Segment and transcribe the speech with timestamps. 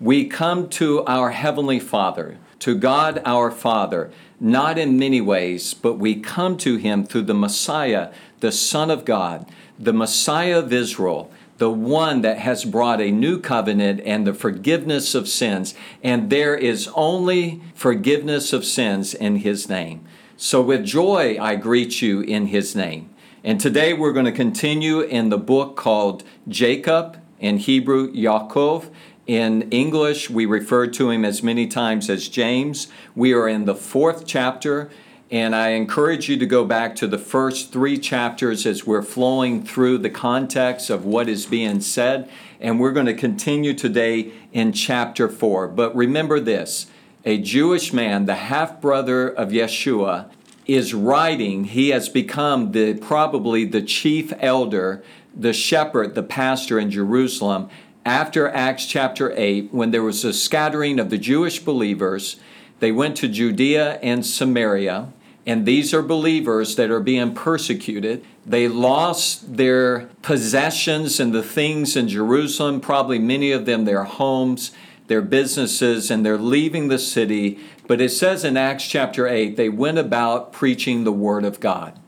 [0.00, 5.98] We come to our Heavenly Father, to God our Father, not in many ways, but
[5.98, 9.46] we come to Him through the Messiah, the Son of God,
[9.78, 15.14] the Messiah of Israel the one that has brought a new covenant and the forgiveness
[15.14, 15.74] of sins.
[16.02, 20.02] And there is only forgiveness of sins in His name.
[20.38, 23.10] So with joy, I greet you in His name.
[23.44, 28.90] And today we're going to continue in the book called Jacob, in Hebrew, Yaakov.
[29.30, 32.88] In English, we refer to him as many times as James.
[33.14, 34.90] We are in the fourth chapter.
[35.30, 39.62] And I encourage you to go back to the first three chapters as we're flowing
[39.62, 42.28] through the context of what is being said.
[42.58, 45.68] And we're going to continue today in chapter four.
[45.68, 46.88] But remember this
[47.24, 50.28] a Jewish man, the half brother of Yeshua,
[50.66, 51.66] is writing.
[51.66, 57.70] He has become the, probably the chief elder, the shepherd, the pastor in Jerusalem
[58.04, 62.36] after Acts chapter 8, when there was a scattering of the Jewish believers.
[62.80, 65.12] They went to Judea and Samaria
[65.46, 68.24] and these are believers that are being persecuted.
[68.44, 74.70] They lost their possessions and the things in Jerusalem, probably many of them their homes,
[75.06, 77.58] their businesses, and they're leaving the city.
[77.86, 81.98] But it says in Acts chapter 8, they went about preaching the word of God.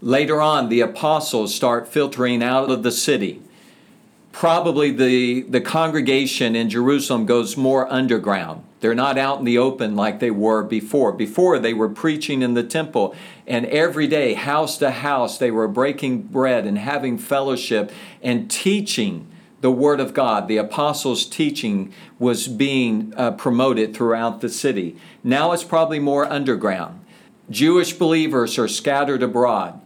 [0.00, 3.42] Later on, the apostles start filtering out of the city.
[4.34, 9.96] Probably the, the congregation in Jerusalem goes more underground they're not out in the open
[9.96, 11.10] like they were before.
[11.10, 15.68] Before, they were preaching in the temple, and every day, house to house, they were
[15.68, 17.90] breaking bread and having fellowship
[18.22, 19.26] and teaching
[19.62, 20.48] the Word of God.
[20.48, 24.98] The apostles' teaching was being uh, promoted throughout the city.
[25.22, 27.00] Now it's probably more underground.
[27.48, 29.80] Jewish believers are scattered abroad.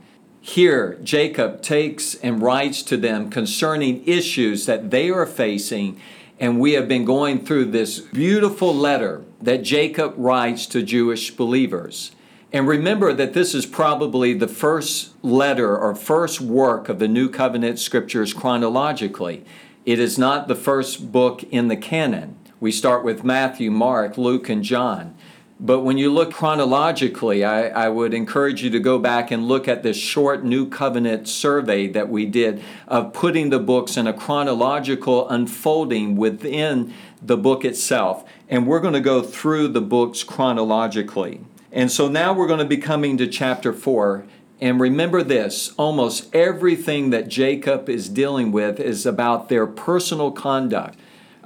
[0.49, 6.01] Here, Jacob takes and writes to them concerning issues that they are facing
[6.41, 12.13] and we have been going through this beautiful letter that Jacob writes to Jewish believers.
[12.51, 17.29] And remember that this is probably the first letter or first work of the New
[17.29, 19.45] Covenant scriptures chronologically.
[19.85, 22.39] It is not the first book in the canon.
[22.59, 25.15] We start with Matthew, Mark, Luke, and John.
[25.61, 29.67] But when you look chronologically, I, I, would encourage you to go back and look
[29.67, 34.13] at this short New Covenant survey that we did of putting the books in a
[34.13, 38.25] chronological unfolding within the book itself.
[38.49, 41.41] And we're going to go through the books chronologically.
[41.73, 44.27] And so now we're going to be coming to chapter 4.
[44.61, 50.97] And remember this almost everything that Jacob is dealing with is about their personal conduct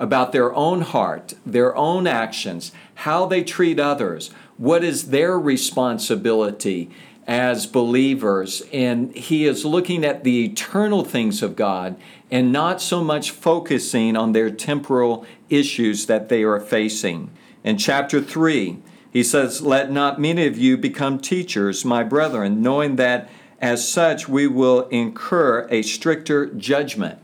[0.03, 6.91] about their own heart, their own actions, how they treat others, what is their responsibility
[7.25, 8.65] as believers.
[8.73, 11.95] And he is looking at the eternal things of God
[12.33, 17.31] and not so much focusing on their temporal issues that they are facing.
[17.63, 18.79] In chapter 3,
[19.13, 23.31] he says, Let not many of you become teachers, my brethren, knowing that
[23.61, 27.21] as such we will incur a stricter judgment.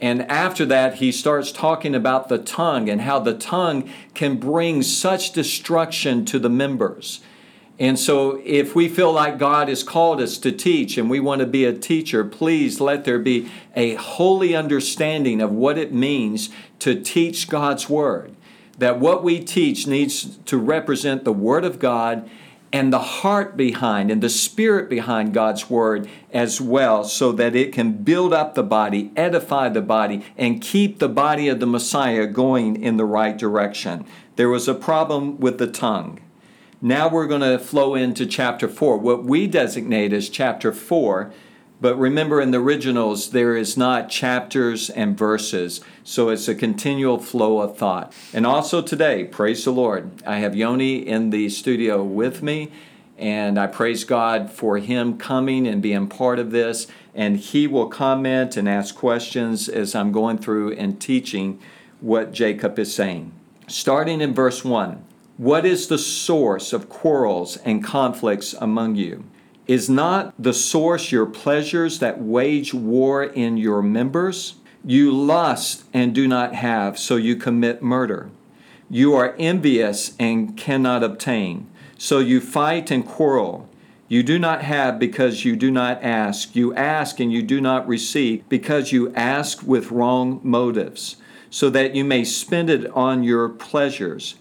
[0.00, 4.82] And after that, he starts talking about the tongue and how the tongue can bring
[4.82, 7.20] such destruction to the members.
[7.78, 11.40] And so, if we feel like God has called us to teach and we want
[11.40, 16.50] to be a teacher, please let there be a holy understanding of what it means
[16.80, 18.34] to teach God's Word.
[18.76, 22.28] That what we teach needs to represent the Word of God
[22.72, 27.72] and the heart behind and the spirit behind God's word as well, so that it
[27.72, 32.26] can build up the body, edify the body, and keep the body of the Messiah
[32.26, 34.06] going in the right direction.
[34.36, 36.20] There was a problem with the tongue.
[36.80, 38.98] Now we're going to flow into chapter 4.
[38.98, 41.32] What we designate as chapter 4
[41.80, 47.18] but remember, in the originals, there is not chapters and verses, so it's a continual
[47.18, 48.12] flow of thought.
[48.34, 52.70] And also today, praise the Lord, I have Yoni in the studio with me,
[53.16, 56.86] and I praise God for him coming and being part of this.
[57.14, 61.60] And he will comment and ask questions as I'm going through and teaching
[62.00, 63.32] what Jacob is saying.
[63.66, 65.04] Starting in verse 1
[65.36, 69.24] What is the source of quarrels and conflicts among you?
[69.70, 74.56] Is not the source your pleasures that wage war in your members?
[74.84, 78.30] You lust and do not have, so you commit murder.
[78.90, 83.68] You are envious and cannot obtain, so you fight and quarrel.
[84.08, 86.56] You do not have because you do not ask.
[86.56, 91.14] You ask and you do not receive because you ask with wrong motives,
[91.48, 94.34] so that you may spend it on your pleasures.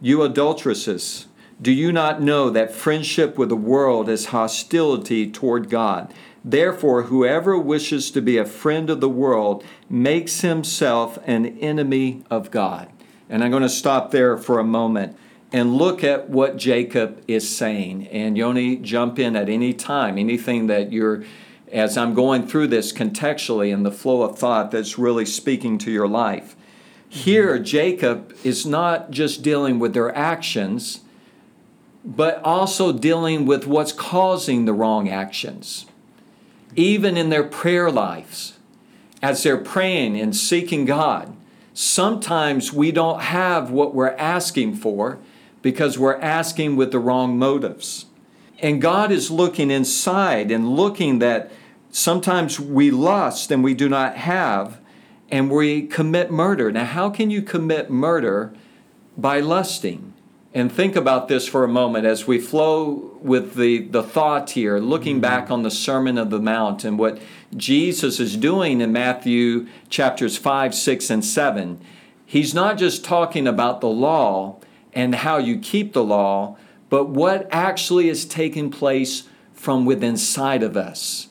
[0.00, 1.26] You adulteresses,
[1.60, 6.12] do you not know that friendship with the world is hostility toward God?
[6.42, 12.50] Therefore, whoever wishes to be a friend of the world makes himself an enemy of
[12.50, 12.88] God.
[13.28, 15.16] And I'm going to stop there for a moment
[15.52, 18.06] and look at what Jacob is saying.
[18.08, 21.24] And Yoni, jump in at any time, anything that you're,
[21.70, 25.90] as I'm going through this contextually in the flow of thought that's really speaking to
[25.90, 26.56] your life.
[27.08, 27.64] Here, mm-hmm.
[27.64, 31.00] Jacob is not just dealing with their actions,
[32.04, 35.86] but also dealing with what's causing the wrong actions.
[36.76, 38.58] Even in their prayer lives,
[39.22, 41.34] as they're praying and seeking God,
[41.74, 45.18] sometimes we don't have what we're asking for
[45.62, 48.06] because we're asking with the wrong motives.
[48.60, 51.50] And God is looking inside and looking that
[51.90, 54.78] sometimes we lust and we do not have,
[55.30, 56.72] and we commit murder.
[56.72, 58.52] Now, how can you commit murder
[59.16, 60.09] by lusting?
[60.52, 64.78] And think about this for a moment as we flow with the, the thought here,
[64.78, 65.22] looking mm-hmm.
[65.22, 67.20] back on the Sermon of the Mount and what
[67.56, 71.80] Jesus is doing in Matthew chapters 5, 6, and 7.
[72.26, 74.58] He's not just talking about the law
[74.92, 76.56] and how you keep the law,
[76.88, 81.28] but what actually is taking place from within inside of us.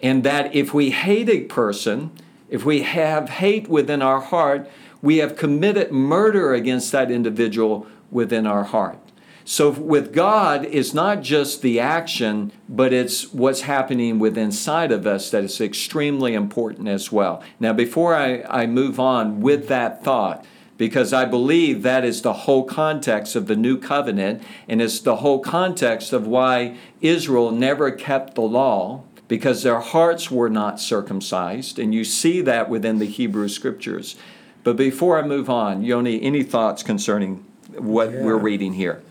[0.00, 2.12] And that if we hate a person,
[2.48, 4.70] if we have hate within our heart,
[5.02, 8.98] we have committed murder against that individual within our heart.
[9.44, 15.06] So with God, it's not just the action, but it's what's happening within inside of
[15.06, 17.42] us that is extremely important as well.
[17.58, 20.44] Now, before I, I move on with that thought,
[20.76, 25.16] because I believe that is the whole context of the new covenant, and it's the
[25.16, 31.78] whole context of why Israel never kept the law, because their hearts were not circumcised,
[31.78, 34.16] and you see that within the Hebrew scriptures.
[34.64, 37.44] But before I move on, Yoni, any thoughts concerning
[37.80, 38.22] what yeah.
[38.22, 39.02] we're reading here.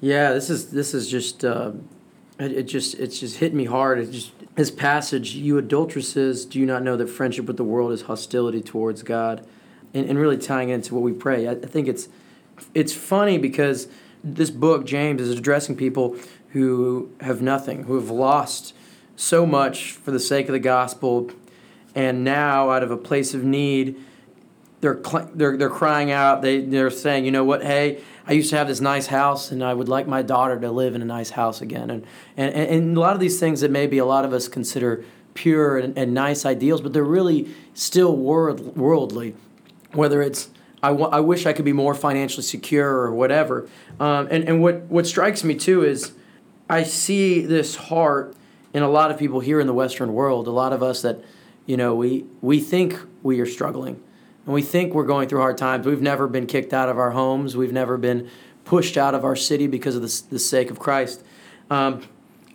[0.00, 1.72] Yeah, this is this is just uh,
[2.38, 3.98] it, it, just it's just hit me hard.
[3.98, 7.92] It just this passage, you adulteresses, do you not know that friendship with the world
[7.92, 9.46] is hostility towards God?
[9.94, 12.08] And, and really tying into what we pray, I, I think it's
[12.74, 13.88] it's funny because
[14.22, 16.16] this book James is addressing people
[16.50, 18.74] who have nothing, who have lost
[19.14, 21.30] so much for the sake of the gospel,
[21.94, 23.96] and now out of a place of need
[24.86, 26.42] they're they're they're crying out.
[26.42, 27.62] They they're saying, you know what?
[27.62, 30.70] Hey, I used to have this nice house, and I would like my daughter to
[30.70, 31.90] live in a nice house again.
[31.90, 32.06] And
[32.36, 35.04] and and a lot of these things that maybe a lot of us consider
[35.34, 39.34] pure and, and nice ideals, but they're really still world, worldly.
[39.92, 40.50] Whether it's
[40.82, 43.68] I, w- I wish I could be more financially secure or whatever.
[43.98, 46.12] Um, and and what what strikes me too is
[46.70, 48.36] I see this heart
[48.72, 50.46] in a lot of people here in the Western world.
[50.46, 51.24] A lot of us that
[51.64, 54.00] you know we we think we are struggling
[54.46, 55.86] and we think we're going through hard times.
[55.86, 57.56] We've never been kicked out of our homes.
[57.56, 58.30] We've never been
[58.64, 61.22] pushed out of our city because of the, the sake of Christ.
[61.68, 62.02] Um,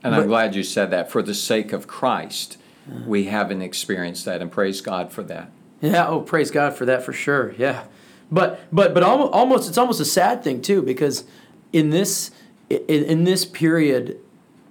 [0.03, 1.11] and I'm glad you said that.
[1.11, 2.57] For the sake of Christ,
[2.89, 5.51] uh, we haven't experienced that, and praise God for that.
[5.81, 6.07] Yeah.
[6.07, 7.53] Oh, praise God for that for sure.
[7.57, 7.83] Yeah.
[8.31, 11.25] But but but almost it's almost a sad thing too because
[11.73, 12.31] in this
[12.69, 14.17] in, in this period,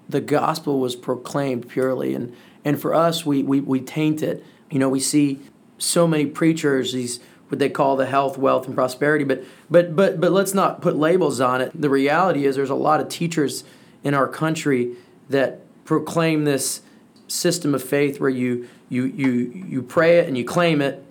[0.09, 4.45] the gospel was proclaimed purely, and and for us we we we taint it.
[4.71, 5.41] You know, we see
[5.81, 9.25] so many preachers, these what they call the health, wealth, and prosperity.
[9.25, 11.73] But but but but let's not put labels on it.
[11.75, 13.65] The reality is there's a lot of teachers
[14.05, 14.95] in our country
[15.29, 16.83] that proclaim this
[17.27, 21.05] system of faith where you you you you pray it and you claim it,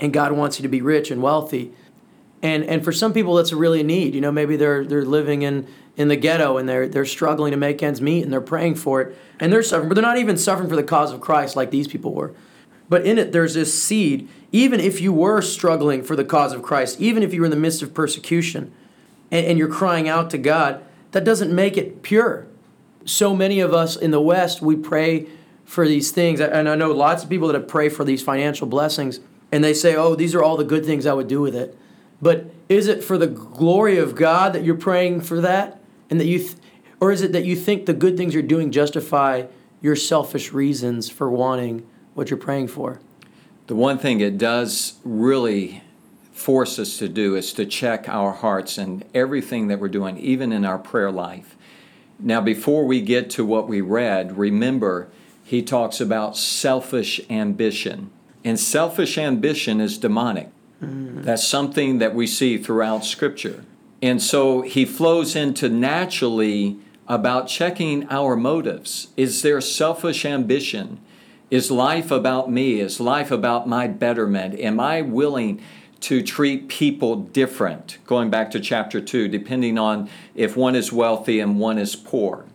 [0.00, 1.72] and God wants you to be rich and wealthy.
[2.42, 4.14] And and for some people that's really a need.
[4.14, 7.56] You know, maybe they're they're living in in the ghetto and they're they're struggling to
[7.56, 10.36] make ends meet and they're praying for it and they're suffering, but they're not even
[10.36, 12.34] suffering for the cause of Christ like these people were.
[12.88, 14.28] But in it, there's this seed.
[14.52, 17.50] Even if you were struggling for the cause of Christ, even if you were in
[17.50, 18.72] the midst of persecution
[19.30, 22.46] and, and you're crying out to God, that doesn't make it pure.
[23.04, 25.26] So many of us in the West, we pray
[25.64, 26.40] for these things.
[26.40, 29.20] And I know lots of people that prayed for these financial blessings,
[29.52, 31.76] and they say, oh, these are all the good things I would do with it.
[32.22, 35.80] But is it for the glory of God that you're praying for that?
[36.08, 36.56] And that you, th-
[37.00, 39.46] or is it that you think the good things you're doing justify
[39.80, 42.98] your selfish reasons for wanting what you're praying for.
[43.66, 45.82] The one thing it does really
[46.32, 50.50] force us to do is to check our hearts and everything that we're doing, even
[50.50, 51.56] in our prayer life.
[52.18, 55.08] Now, before we get to what we read, remember
[55.44, 58.10] he talks about selfish ambition.
[58.42, 60.48] And selfish ambition is demonic.
[60.82, 61.22] Mm.
[61.22, 63.64] That's something that we see throughout Scripture.
[64.00, 69.08] And so he flows into naturally about checking our motives.
[69.18, 71.00] Is there selfish ambition?
[71.50, 72.80] Is life about me?
[72.80, 74.58] Is life about my betterment?
[74.58, 75.62] Am I willing
[76.00, 77.98] to treat people different?
[78.04, 82.46] Going back to chapter 2, depending on if one is wealthy and one is poor.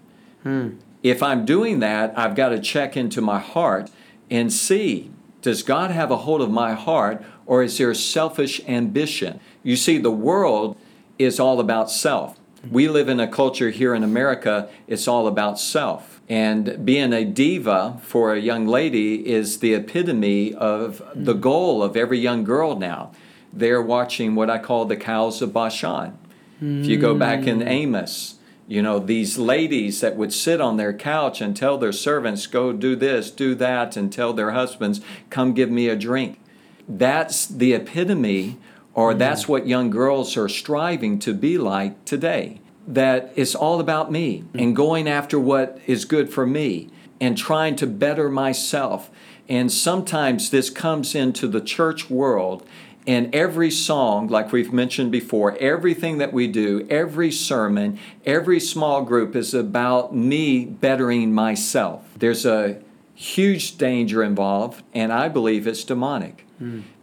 [0.44, 0.72] Hmm.
[1.04, 3.90] If I'm doing that, I've got to check into my heart
[4.30, 9.40] and see does God have a hold of my heart or is there selfish ambition?
[9.64, 10.78] You see, the world
[11.18, 12.38] is all about self.
[12.70, 16.22] We live in a culture here in America, it's all about self.
[16.30, 21.42] And being a diva for a young lady is the epitome of the mm.
[21.42, 23.12] goal of every young girl now.
[23.52, 26.18] They're watching what I call the cows of Bashan.
[26.62, 27.68] If you go back in mm.
[27.68, 28.36] Amos,
[28.68, 32.72] you know, these ladies that would sit on their couch and tell their servants, go
[32.72, 35.02] do this, do that, and tell their husbands,
[35.32, 36.40] come give me a drink.
[36.88, 38.60] That's the epitome,
[38.94, 39.20] or mm-hmm.
[39.20, 42.62] that's what young girls are striving to be like today.
[42.88, 44.60] That it's all about me mm-hmm.
[44.60, 49.10] and going after what is good for me and trying to better myself.
[49.48, 52.66] And sometimes this comes into the church world
[53.08, 59.04] and every song, like we've mentioned before, everything that we do, every sermon, every small
[59.04, 62.08] group is about me bettering myself.
[62.18, 62.80] There's a
[63.16, 66.46] huge danger involved, and I believe it's demonic.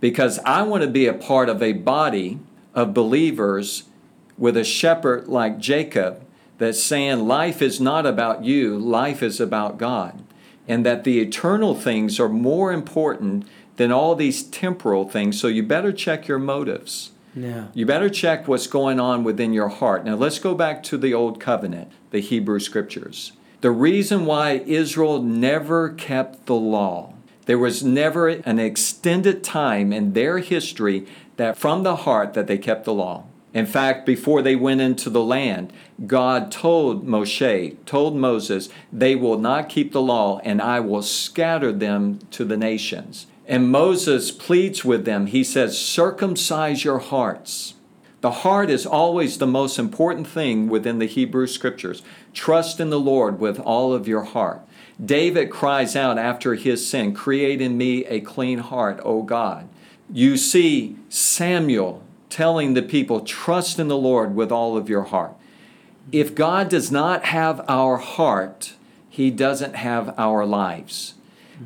[0.01, 2.39] Because I want to be a part of a body
[2.75, 3.85] of believers
[4.37, 6.25] with a shepherd like Jacob
[6.59, 10.23] that's saying life is not about you, life is about God.
[10.67, 13.47] And that the eternal things are more important
[13.77, 15.41] than all these temporal things.
[15.41, 17.13] So you better check your motives.
[17.35, 17.69] Yeah.
[17.73, 20.05] You better check what's going on within your heart.
[20.05, 23.33] Now let's go back to the Old Covenant, the Hebrew Scriptures.
[23.61, 27.15] The reason why Israel never kept the law,
[27.49, 31.07] there was never an extended time in their history
[31.39, 33.25] that from the heart that they kept the law.
[33.55, 35.73] In fact, before they went into the land,
[36.07, 41.73] God told Moshe, told Moses, they will not keep the law and I will scatter
[41.73, 43.27] them to the nations.
[43.47, 45.25] And Moses pleads with them.
[45.25, 47.73] He says, circumcise your hearts.
[48.21, 52.03] The heart is always the most important thing within the Hebrew scriptures.
[52.35, 54.61] Trust in the Lord with all of your heart.
[55.05, 59.69] David cries out after his sin, Create in me a clean heart, O God.
[60.13, 65.35] You see Samuel telling the people, Trust in the Lord with all of your heart.
[66.11, 68.75] If God does not have our heart,
[69.09, 71.15] he doesn't have our lives.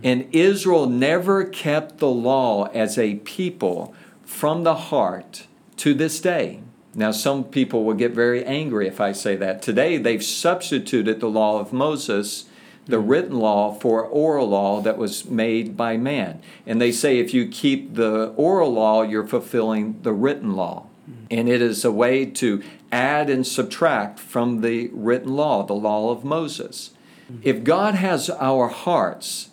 [0.02, 5.46] And Israel never kept the law as a people from the heart
[5.76, 6.60] to this day.
[6.94, 9.62] Now, some people will get very angry if I say that.
[9.62, 12.46] Today, they've substituted the law of Moses,
[12.86, 13.08] the hmm.
[13.08, 16.40] written law, for oral law that was made by man.
[16.66, 20.86] And they say if you keep the oral law, you're fulfilling the written law.
[21.06, 21.12] Hmm.
[21.30, 26.10] And it is a way to add and subtract from the written law, the law
[26.10, 26.92] of Moses.
[27.28, 27.36] Hmm.
[27.42, 29.50] If God has our hearts,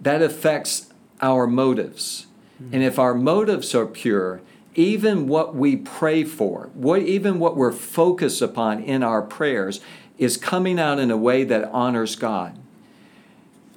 [0.00, 2.26] that affects our motives.
[2.72, 4.40] And if our motives are pure,
[4.74, 9.80] even what we pray for, what even what we're focused upon in our prayers
[10.18, 12.58] is coming out in a way that honors God.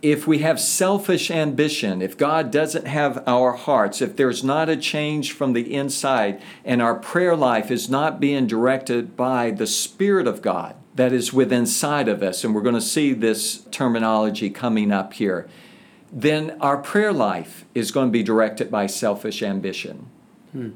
[0.01, 4.75] If we have selfish ambition, if God doesn't have our hearts, if there's not a
[4.75, 10.25] change from the inside and our prayer life is not being directed by the Spirit
[10.25, 14.49] of God that is within inside of us, and we're going to see this terminology
[14.49, 15.47] coming up here,
[16.11, 20.07] then our prayer life is going to be directed by selfish ambition.
[20.51, 20.71] Hmm.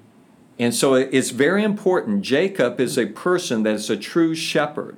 [0.58, 2.22] And so it's very important.
[2.22, 4.96] Jacob is a person that is a true shepherd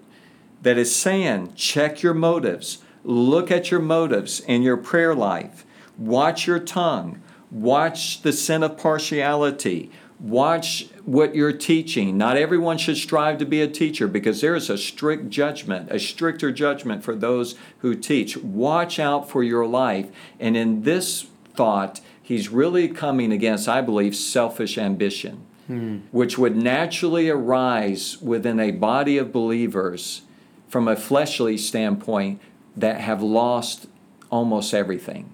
[0.61, 5.65] that is saying, check your motives, look at your motives in your prayer life,
[5.97, 12.17] watch your tongue, watch the sin of partiality, watch what you're teaching.
[12.17, 15.99] Not everyone should strive to be a teacher because there is a strict judgment, a
[15.99, 18.35] stricter judgment for those who teach.
[18.35, 20.09] Watch out for your life.
[20.37, 25.99] And in this thought, he's really coming against, I believe, selfish ambition, hmm.
[26.11, 30.23] which would naturally arise within a body of believers
[30.67, 32.41] from a fleshly standpoint
[32.77, 33.87] that have lost
[34.29, 35.29] almost everything.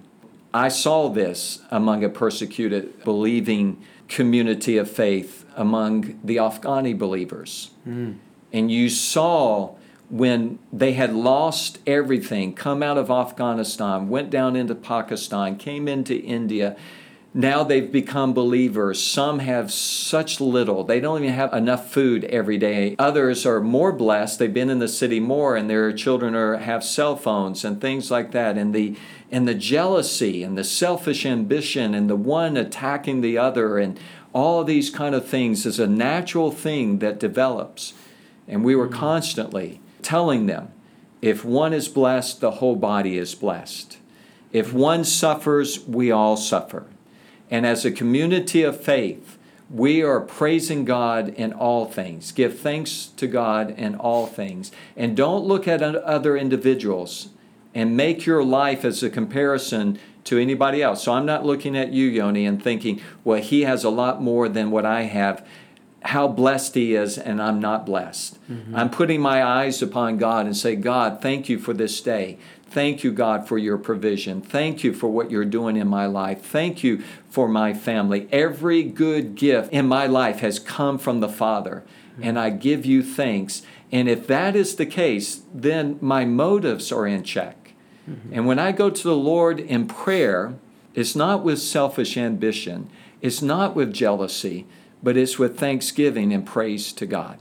[0.54, 7.72] I saw this among a persecuted, believing community of faith among the Afghani believers.
[7.84, 8.14] Hmm.
[8.52, 9.76] And you saw
[10.10, 16.16] when they had lost everything, come out of Afghanistan, went down into Pakistan, came into
[16.16, 16.76] India,
[17.36, 19.02] Now they've become believers.
[19.02, 20.84] Some have such little.
[20.84, 22.96] They don't even have enough food every day.
[23.00, 24.38] Others are more blessed.
[24.38, 28.12] They've been in the city more and their children are have cell phones and things
[28.12, 28.56] like that.
[28.56, 28.96] And the
[29.32, 34.00] and the jealousy and the selfish ambition and the one attacking the other and
[34.32, 37.94] all of these kind of things is a natural thing that develops.
[38.48, 38.94] And we were mm.
[38.94, 40.72] constantly telling them
[41.22, 43.98] if one is blessed, the whole body is blessed.
[44.52, 44.74] If mm.
[44.74, 46.86] one suffers, we all suffer.
[47.54, 49.38] And as a community of faith,
[49.70, 52.32] we are praising God in all things.
[52.32, 54.72] Give thanks to God in all things.
[54.98, 57.30] And don't look at other individuals
[57.76, 61.04] and make your life as a comparison to anybody else.
[61.04, 64.50] So I'm not looking at you, Yoni, and thinking, well, he has a lot more
[64.50, 65.46] than what I have.
[66.02, 68.40] How blessed he is, and I'm not blessed.
[68.52, 68.76] Mm-hmm.
[68.76, 72.40] I'm putting my eyes upon God and say, God, thank you for this day.
[72.74, 74.42] Thank you, God, for your provision.
[74.42, 76.44] Thank you for what you're doing in my life.
[76.44, 78.28] Thank you for my family.
[78.32, 81.84] Every good gift in my life has come from the Father,
[82.20, 83.62] and I give you thanks.
[83.92, 87.74] And if that is the case, then my motives are in check.
[88.10, 88.34] Mm-hmm.
[88.34, 90.56] And when I go to the Lord in prayer,
[90.96, 92.90] it's not with selfish ambition,
[93.22, 94.66] it's not with jealousy,
[95.04, 97.38] but it's with thanksgiving and praise to God.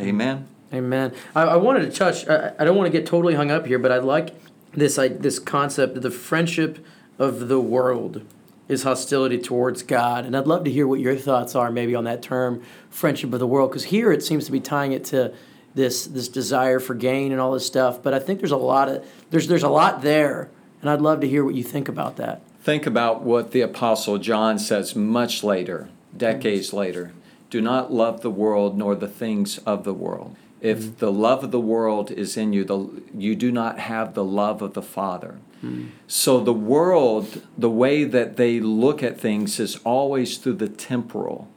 [0.00, 0.48] Amen.
[0.72, 1.14] Amen.
[1.36, 3.78] I, I wanted to touch, I, I don't want to get totally hung up here,
[3.78, 4.34] but I'd like
[4.76, 6.84] this like this concept of the friendship
[7.18, 8.22] of the world
[8.68, 10.24] is hostility towards God.
[10.24, 13.38] And I'd love to hear what your thoughts are maybe on that term friendship of
[13.38, 15.34] the world because here it seems to be tying it to
[15.74, 18.88] this this desire for gain and all this stuff, but I think there's a lot
[18.88, 20.48] of there's there's a lot there
[20.80, 22.42] and I'd love to hear what you think about that.
[22.62, 27.12] Think about what the apostle John says much later, decades later.
[27.50, 30.36] Do not love the world nor the things of the world.
[30.64, 30.96] If mm.
[30.96, 34.62] the love of the world is in you, the, you do not have the love
[34.62, 35.36] of the Father.
[35.62, 35.90] Mm.
[36.06, 41.48] So the world, the way that they look at things is always through the temporal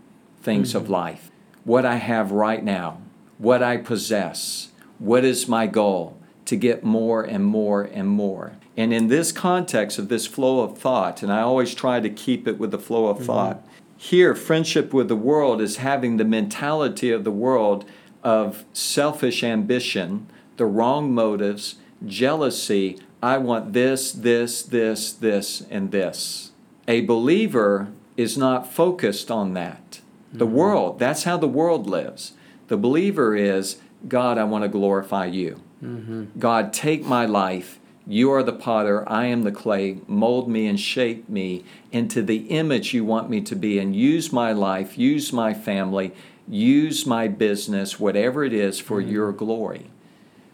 [0.41, 0.77] things mm-hmm.
[0.79, 1.31] of life.
[1.63, 2.99] What I have right now,
[3.37, 8.57] what I possess, what is my goal to get more and more and more.
[8.75, 12.45] And in this context of this flow of thought, and I always try to keep
[12.45, 13.25] it with the flow of mm-hmm.
[13.25, 17.84] thought, here, friendship with the world is having the mentality of the world
[18.27, 22.99] of selfish ambition, the wrong motives, jealousy.
[23.23, 26.51] I want this, this, this, this, and this.
[26.89, 27.87] A believer
[28.17, 30.01] is not focused on that.
[30.33, 30.55] The mm-hmm.
[30.55, 32.33] world, that's how the world lives.
[32.67, 33.77] The believer is,
[34.09, 35.61] God, I want to glorify you.
[35.81, 36.37] Mm-hmm.
[36.37, 37.79] God, take my life.
[38.05, 40.01] You are the potter, I am the clay.
[40.05, 41.63] Mold me and shape me
[41.93, 46.13] into the image you want me to be, and use my life, use my family,
[46.47, 49.12] use my business, whatever it is, for mm-hmm.
[49.12, 49.89] your glory.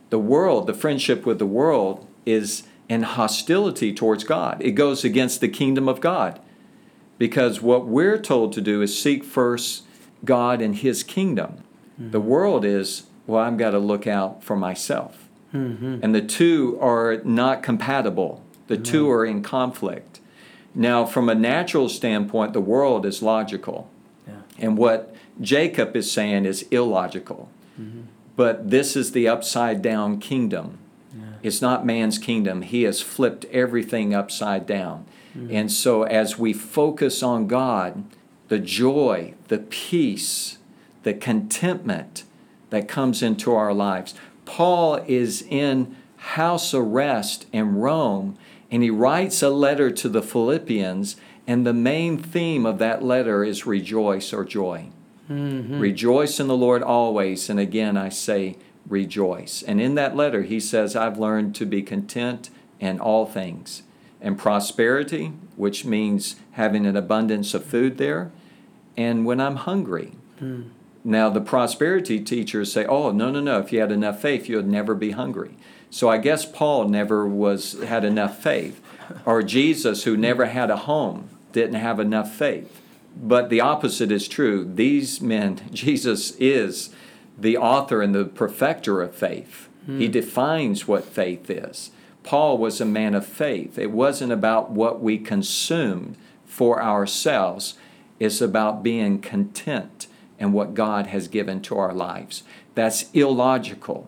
[0.10, 4.62] The world, the friendship with the world, is in hostility towards God.
[4.62, 6.40] It goes against the kingdom of God.
[7.18, 9.84] Because what we're told to do is seek first
[10.26, 11.64] God and His kingdom.
[12.00, 12.12] Mm-hmm.
[12.12, 15.30] The world is, well, I've got to look out for myself.
[15.54, 16.00] Mm-hmm.
[16.02, 20.20] And the two are not compatible, the two are in conflict.
[20.74, 23.90] Now, from a natural standpoint, the world is logical.
[24.60, 27.50] And what Jacob is saying is illogical.
[27.80, 28.02] Mm-hmm.
[28.36, 30.80] But this is the upside down kingdom.
[31.16, 31.24] Yeah.
[31.44, 32.62] It's not man's kingdom.
[32.62, 35.06] He has flipped everything upside down.
[35.38, 35.56] Mm-hmm.
[35.56, 38.04] And so, as we focus on God,
[38.48, 40.58] the joy, the peace,
[41.04, 42.24] the contentment
[42.70, 44.16] that comes into our lives.
[44.46, 48.38] Paul is in house arrest in Rome,
[48.72, 51.16] and he writes a letter to the Philippians,
[51.48, 54.88] and the main theme of that letter is rejoice or joy.
[55.30, 55.80] Mm-hmm.
[55.80, 57.50] Rejoice in the Lord always.
[57.50, 59.64] And again, I say rejoice.
[59.64, 63.84] And in that letter, he says, I've learned to be content in all things.
[64.22, 68.32] And prosperity, which means having an abundance of food there,
[68.96, 70.14] and when I'm hungry.
[70.40, 70.70] Mm.
[71.04, 74.56] Now, the prosperity teachers say, oh, no, no, no, if you had enough faith, you
[74.56, 75.58] would never be hungry.
[75.90, 78.82] So I guess Paul never was had enough faith.
[79.26, 82.82] Or Jesus, who never had a home, didn't have enough faith.
[83.16, 84.66] But the opposite is true.
[84.66, 86.90] These men, Jesus is
[87.38, 89.70] the author and the perfecter of faith.
[89.86, 90.00] Hmm.
[90.00, 91.92] He defines what faith is.
[92.24, 93.78] Paul was a man of faith.
[93.78, 97.74] It wasn't about what we consumed for ourselves,
[98.20, 100.06] it's about being content
[100.38, 102.44] in what God has given to our lives.
[102.76, 104.08] That's illogical.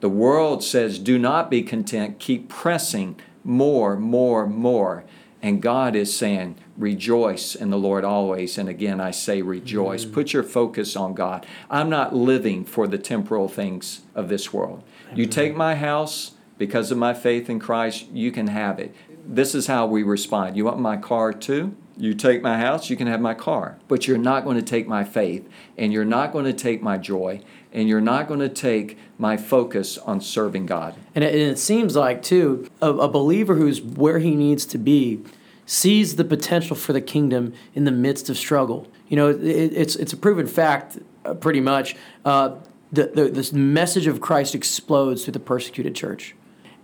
[0.00, 5.04] The world says, do not be content, keep pressing more, more, more.
[5.40, 8.58] And God is saying, rejoice in the Lord always.
[8.58, 10.04] And again, I say rejoice.
[10.04, 10.12] Mm.
[10.12, 11.46] Put your focus on God.
[11.70, 14.82] I'm not living for the temporal things of this world.
[15.06, 15.18] Amen.
[15.18, 18.94] You take my house because of my faith in Christ, you can have it.
[19.26, 20.56] This is how we respond.
[20.56, 21.76] You want my car too?
[21.98, 24.86] You take my house, you can have my car, but you're not going to take
[24.86, 27.40] my faith, and you're not going to take my joy,
[27.72, 30.94] and you're not going to take my focus on serving God.
[31.14, 34.78] And it, and it seems like, too, a, a believer who's where he needs to
[34.78, 35.22] be
[35.66, 38.86] sees the potential for the kingdom in the midst of struggle.
[39.08, 41.96] You know, it, it's, it's a proven fact, uh, pretty much.
[42.24, 42.56] Uh,
[42.92, 46.34] the, the, this message of Christ explodes through the persecuted church.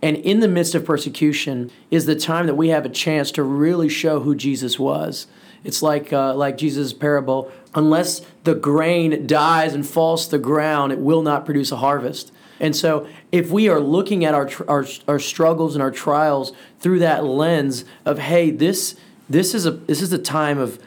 [0.01, 3.43] And in the midst of persecution is the time that we have a chance to
[3.43, 5.27] really show who Jesus was.
[5.63, 7.49] It's like uh, like Jesus' parable.
[7.73, 12.33] Unless the grain dies and falls to the ground, it will not produce a harvest.
[12.59, 16.99] And so, if we are looking at our, our, our struggles and our trials through
[16.99, 18.95] that lens of, hey, this
[19.27, 20.79] this is a this is a time of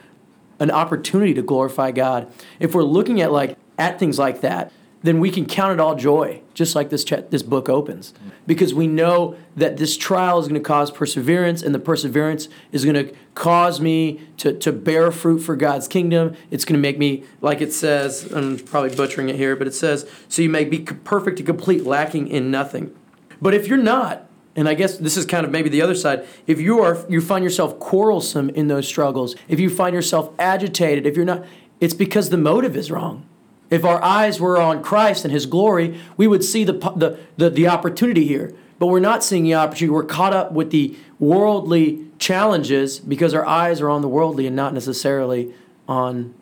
[0.61, 2.33] an opportunity to glorify God.
[2.61, 4.73] If we're looking at like at things like that,
[5.07, 8.15] then we can count it all joy, just like this this book opens,
[8.47, 12.85] because we know that this trial is going to cause perseverance, and the perseverance is
[12.85, 16.35] going to cause me to, to bear fruit for God's kingdom.
[16.51, 19.75] It's going to make me, like it says, I'm probably butchering it here, but it
[19.75, 22.95] says, so you may be perfect and complete, lacking in nothing.
[23.41, 26.27] But if you're not, and I guess this is kind of maybe the other side.
[26.47, 29.37] If you are, you find yourself quarrelsome in those struggles.
[29.49, 31.45] If you find yourself agitated, if you're not,
[31.79, 33.27] it's because the motive is wrong.
[33.71, 37.51] If our eyes were on Christ and His glory, we would see the, the, the,
[37.51, 38.55] the, opportunity here.
[38.79, 39.91] But we're not seeing the opportunity.
[39.91, 44.55] We're caught up with the worldly challenges because our eyes are on the worldly and
[44.55, 45.55] not necessarily
[45.89, 46.35] on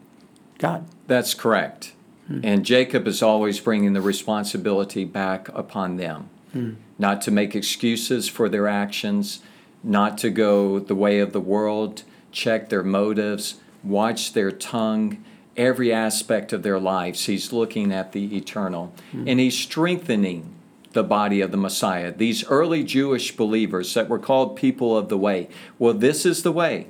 [0.59, 0.85] God.
[1.07, 1.93] That's correct.
[2.27, 2.41] Hmm.
[2.43, 6.73] And Jacob is always bringing the responsibility back upon them, hmm.
[6.99, 9.41] not to make excuses for their actions,
[9.83, 15.23] not to go the way of the world, check their motives, watch their tongue
[15.57, 17.27] every aspect of their lives.
[17.27, 18.93] He's looking at the eternal.
[19.12, 19.29] Mm-hmm.
[19.29, 20.55] And he's strengthening
[20.93, 22.12] the body of the Messiah.
[22.12, 25.49] These early Jewish believers that were called people of the way.
[25.79, 26.87] Well, this is the way.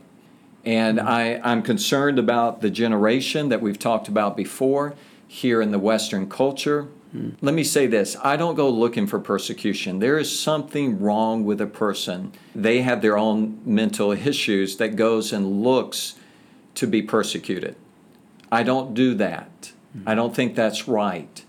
[0.65, 1.09] And mm-hmm.
[1.09, 4.95] I, I'm concerned about the generation that we've talked about before
[5.27, 6.89] here in the Western culture.
[7.15, 7.45] Mm-hmm.
[7.45, 9.99] Let me say this I don't go looking for persecution.
[9.99, 12.33] There is something wrong with a person.
[12.55, 16.17] They have their own mental issues that goes and looks
[16.77, 17.77] to be persecuted.
[18.51, 19.73] I don't do that.
[20.07, 21.45] I don't think that's right.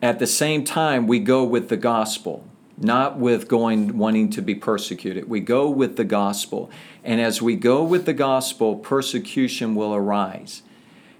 [0.00, 2.44] At the same time, we go with the gospel,
[2.78, 5.28] not with going wanting to be persecuted.
[5.28, 6.70] We go with the gospel.
[7.04, 10.62] And as we go with the gospel, persecution will arise.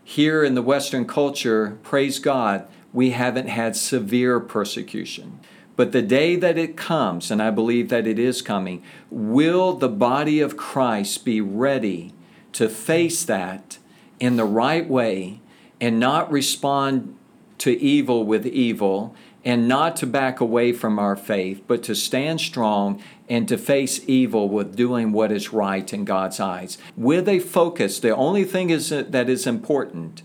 [0.03, 5.41] Here in the Western culture, praise God, we haven't had severe persecution.
[5.77, 9.89] But the day that it comes, and I believe that it is coming, will the
[9.89, 12.13] body of Christ be ready
[12.53, 13.79] to face that
[14.21, 15.41] in the right way
[15.81, 17.17] and not respond
[17.59, 22.41] to evil with evil and not to back away from our faith, but to stand
[22.41, 26.77] strong and to face evil with doing what is right in God's eyes.
[26.97, 30.23] With a focus, the only thing is that is important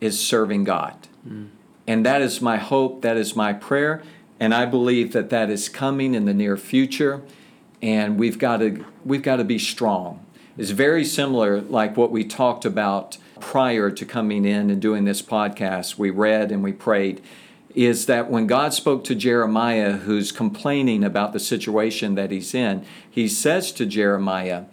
[0.00, 1.08] is serving God.
[1.26, 1.48] Mm.
[1.86, 4.02] And that is my hope, that is my prayer,
[4.38, 7.22] and I believe that that is coming in the near future
[7.82, 10.24] and we've got to we've got to be strong.
[10.56, 15.22] It's very similar like what we talked about prior to coming in and doing this
[15.22, 17.20] podcast, we read and we prayed,
[17.74, 22.84] is that when God spoke to Jeremiah, who's complaining about the situation that he's in,
[23.08, 24.64] he says to Jeremiah,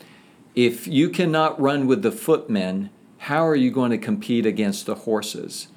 [0.56, 4.96] If you cannot run with the footmen, how are you going to compete against the
[4.96, 5.68] horses?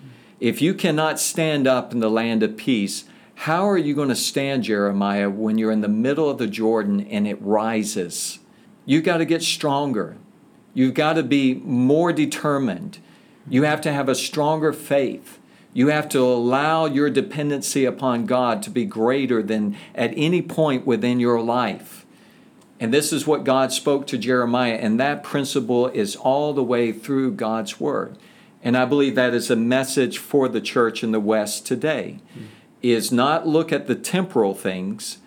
[0.41, 3.05] If you cannot stand up in the land of peace,
[3.43, 7.01] how are you going to stand, Jeremiah, when you're in the middle of the Jordan
[7.01, 8.39] and it rises?
[8.85, 10.17] You've got to get stronger.
[10.79, 13.01] You've got to be more determined.
[13.51, 15.41] You have to have a stronger faith.
[15.73, 20.87] You have to allow your dependency upon God to be greater than at any point
[20.87, 22.07] within your life.
[22.79, 26.93] And this is what God spoke to Jeremiah, and that principle is all the way
[26.93, 28.17] through God's Word.
[28.63, 32.21] And I believe that is a message for the church in the West today.
[32.39, 32.45] Mm.
[32.83, 35.19] Is not look at the temporal things,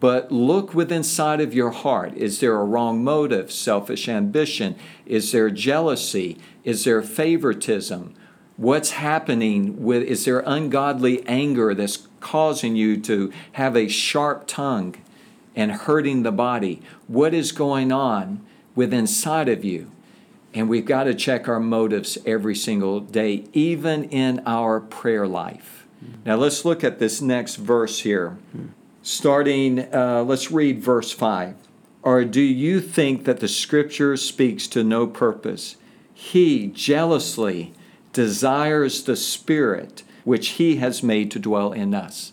[0.00, 2.14] but look within inside of your heart.
[2.16, 4.76] Is there a wrong motive, selfish ambition?
[5.06, 6.38] Is there jealousy?
[6.64, 8.14] Is there favoritism?
[8.56, 14.96] What's happening with is there ungodly anger that's causing you to have a sharp tongue
[15.54, 16.82] and hurting the body?
[17.06, 19.90] What is going on within inside of you?
[20.54, 25.86] And we've got to check our motives every single day, even in our prayer life.
[26.00, 26.12] Hmm.
[26.24, 28.68] Now let's look at this next verse here hmm.
[29.08, 31.56] Starting, uh, let's read verse 5.
[32.02, 35.76] Or do you think that the scripture speaks to no purpose?
[36.12, 37.72] He jealously
[38.12, 42.32] desires the Spirit which He has made to dwell in us.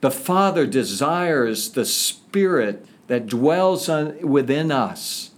[0.00, 5.30] The Father desires the Spirit that dwells on, within us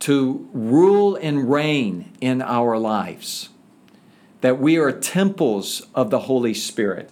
[0.00, 3.50] to rule and reign in our lives,
[4.40, 7.10] that we are temples of the Holy Spirit,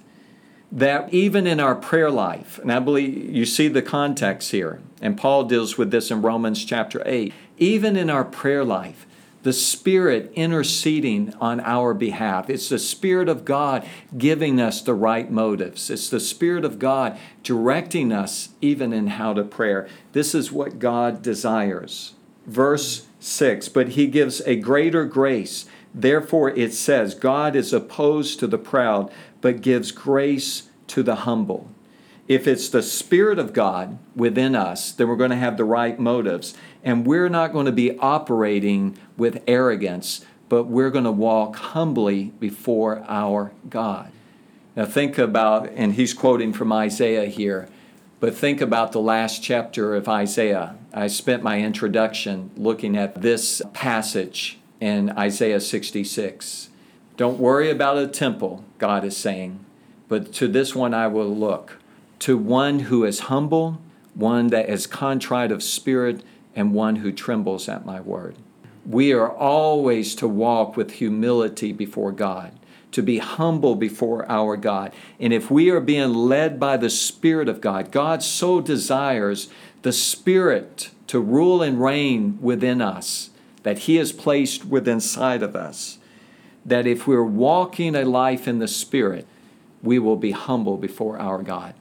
[0.72, 5.16] that even in our prayer life, and I believe you see the context here, and
[5.18, 9.06] Paul deals with this in Romans chapter 8, even in our prayer life,
[9.42, 12.50] the Spirit interceding on our behalf.
[12.50, 15.88] It's the Spirit of God giving us the right motives.
[15.88, 19.88] It's the Spirit of God directing us even in how to pray.
[20.12, 22.14] This is what God desires.
[22.46, 25.66] Verse 6 But He gives a greater grace.
[25.92, 31.70] Therefore, it says, God is opposed to the proud, but gives grace to the humble.
[32.29, 35.98] If it's the Spirit of God within us, then we're going to have the right
[35.98, 36.55] motives.
[36.85, 42.33] And we're not going to be operating with arrogance, but we're going to walk humbly
[42.38, 44.12] before our God.
[44.76, 47.68] Now, think about, and he's quoting from Isaiah here,
[48.20, 50.76] but think about the last chapter of Isaiah.
[50.94, 56.69] I spent my introduction looking at this passage in Isaiah 66.
[57.20, 59.62] Don't worry about a temple, God is saying,
[60.09, 61.76] but to this one I will look
[62.20, 63.78] to one who is humble,
[64.14, 66.22] one that is contrite of spirit,
[66.56, 68.37] and one who trembles at my word.
[68.87, 72.52] We are always to walk with humility before God,
[72.92, 74.90] to be humble before our God.
[75.18, 79.50] And if we are being led by the Spirit of God, God so desires
[79.83, 83.28] the Spirit to rule and reign within us,
[83.62, 85.98] that He has placed within inside of us,
[86.64, 89.27] that if we're walking a life in the Spirit,
[89.83, 91.75] we will be humble before our God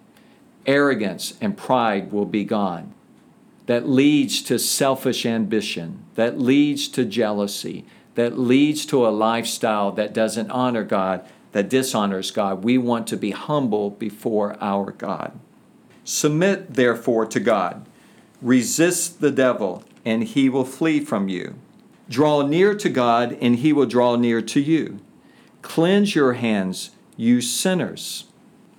[0.70, 2.94] arrogance and pride will be gone.
[3.66, 10.14] That leads to selfish ambition, that leads to jealousy, that leads to a lifestyle that
[10.14, 12.64] doesn't honor God, that dishonors God.
[12.64, 15.40] We want to be humble before our God.
[16.04, 17.86] Submit, therefore, to God.
[18.42, 21.56] Resist the devil, and he will flee from you.
[22.10, 25.00] Draw near to God, and he will draw near to you.
[25.62, 28.26] Cleanse your hands, you sinners.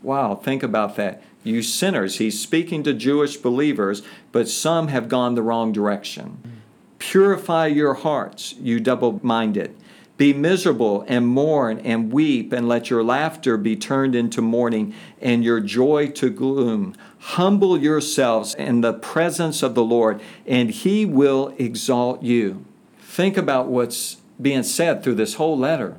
[0.03, 2.19] Wow, think about that you sinners.
[2.19, 6.63] He's speaking to Jewish believers, but some have gone the wrong direction.
[6.99, 9.75] Purify your hearts, you double minded.
[10.19, 15.43] Be miserable and mourn and weep, and let your laughter be turned into mourning and
[15.43, 16.95] your joy to gloom.
[17.21, 22.67] Humble yourselves in the presence of the Lord, and he will exalt you.
[23.21, 25.99] Think about what's being said through this whole letter.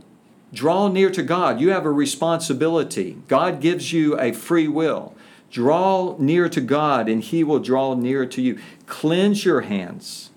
[0.51, 1.61] Draw near to God.
[1.61, 3.17] You have a responsibility.
[3.27, 5.13] God gives you a free will.
[5.51, 8.57] Draw near to God, and He will draw near to you.
[8.87, 10.31] Cleanse your hands,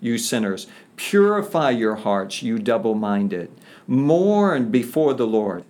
[0.00, 0.68] you sinners.
[0.94, 3.50] Purify your hearts, you double minded.
[3.88, 5.64] Mourn before the Lord.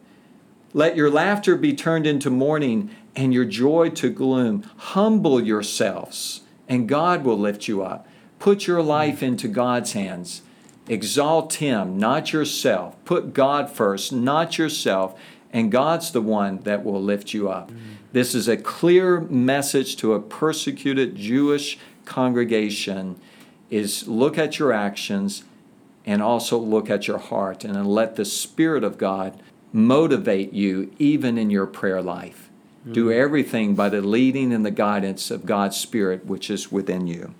[0.74, 4.70] Let your laughter be turned into mourning and your joy to gloom.
[4.76, 8.06] Humble yourselves, and God will lift you up.
[8.38, 10.42] Put your life into God's hands.
[10.88, 12.96] Exalt Him, not yourself.
[13.04, 15.18] Put God first, not yourself,
[15.52, 17.70] and God's the one that will lift you up.
[18.12, 23.20] This is a clear message to a persecuted Jewish congregation
[23.70, 25.44] is look at your actions
[26.06, 31.36] and also look at your heart and let the spirit of God motivate you even
[31.36, 32.48] in your prayer life.
[32.80, 32.92] Mm-hmm.
[32.94, 37.34] Do everything by the leading and the guidance of God's spirit which is within you.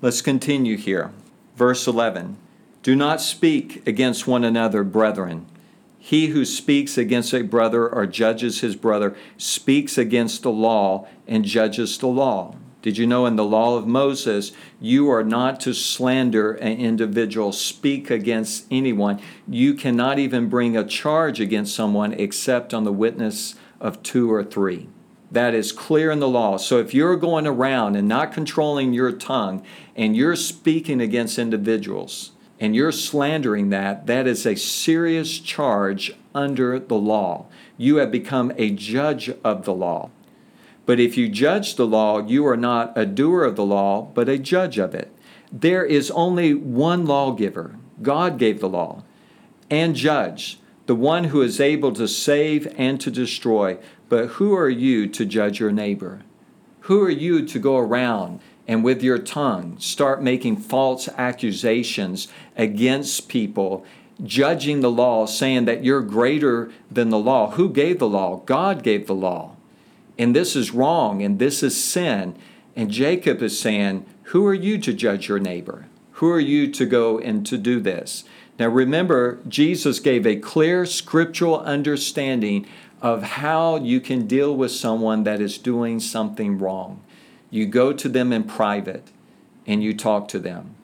[0.00, 1.12] Let's continue here.
[1.56, 2.38] Verse 11.
[2.86, 5.46] Do not speak against one another, brethren.
[5.98, 11.44] He who speaks against a brother or judges his brother speaks against the law and
[11.44, 12.54] judges the law.
[12.82, 17.50] Did you know in the law of Moses, you are not to slander an individual,
[17.50, 19.20] speak against anyone?
[19.48, 24.44] You cannot even bring a charge against someone except on the witness of two or
[24.44, 24.88] three.
[25.32, 26.56] That is clear in the law.
[26.56, 29.64] So if you're going around and not controlling your tongue
[29.96, 36.78] and you're speaking against individuals, and you're slandering that, that is a serious charge under
[36.78, 37.46] the law.
[37.76, 40.10] You have become a judge of the law.
[40.86, 44.28] But if you judge the law, you are not a doer of the law, but
[44.28, 45.12] a judge of it.
[45.52, 47.76] There is only one lawgiver.
[48.02, 49.02] God gave the law.
[49.68, 53.78] And judge, the one who is able to save and to destroy.
[54.08, 56.22] But who are you to judge your neighbor?
[56.80, 63.28] Who are you to go around and with your tongue start making false accusations against
[63.28, 63.84] people,
[64.22, 67.50] judging the law, saying that you're greater than the law.
[67.52, 68.38] Who gave the law?
[68.46, 69.56] God gave the law.
[70.18, 72.36] And this is wrong and this is sin.
[72.74, 75.86] And Jacob is saying, Who are you to judge your neighbor?
[76.12, 78.24] Who are you to go and to do this?
[78.58, 82.66] Now remember, Jesus gave a clear scriptural understanding
[83.02, 87.02] of how you can deal with someone that is doing something wrong.
[87.56, 89.10] You go to them in private
[89.66, 90.74] and you talk to them.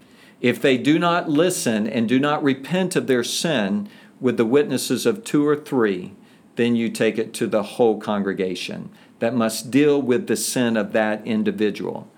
[0.41, 3.89] If they do not listen and do not repent of their sin
[4.21, 6.15] with the witnesses of two or three,
[6.57, 10.93] then you take it to the whole congregation that must deal with the sin of
[10.93, 12.09] that individual.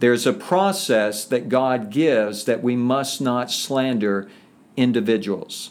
[0.00, 4.28] There's a process that God gives that we must not slander
[4.76, 5.70] individuals.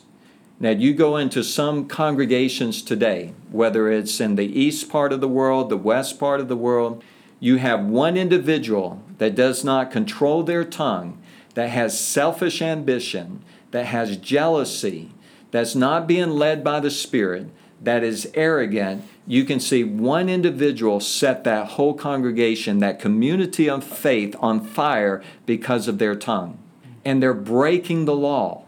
[0.60, 5.28] Now, you go into some congregations today, whether it's in the east part of the
[5.28, 7.04] world, the west part of the world,
[7.42, 11.20] you have one individual that does not control their tongue,
[11.56, 15.12] that has selfish ambition, that has jealousy,
[15.50, 17.50] that's not being led by the Spirit,
[17.82, 23.84] that is arrogant, you can see one individual set that whole congregation, that community of
[23.84, 26.60] faith, on fire because of their tongue.
[27.04, 28.66] And they're breaking the law.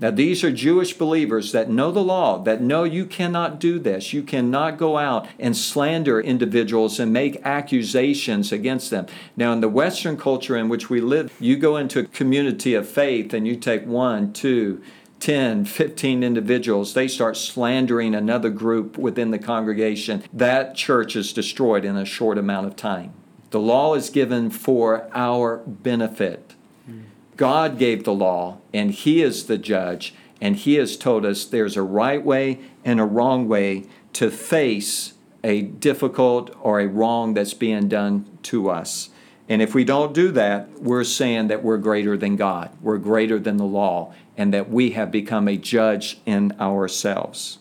[0.00, 4.14] Now, these are Jewish believers that know the law, that know you cannot do this.
[4.14, 9.06] You cannot go out and slander individuals and make accusations against them.
[9.36, 12.88] Now, in the Western culture in which we live, you go into a community of
[12.88, 14.82] faith and you take one, two,
[15.20, 20.24] 10, 15 individuals, they start slandering another group within the congregation.
[20.32, 23.12] That church is destroyed in a short amount of time.
[23.50, 26.49] The law is given for our benefit.
[27.40, 31.74] God gave the law, and He is the judge, and He has told us there's
[31.74, 37.54] a right way and a wrong way to face a difficult or a wrong that's
[37.54, 39.08] being done to us.
[39.48, 43.38] And if we don't do that, we're saying that we're greater than God, we're greater
[43.38, 47.60] than the law, and that we have become a judge in ourselves.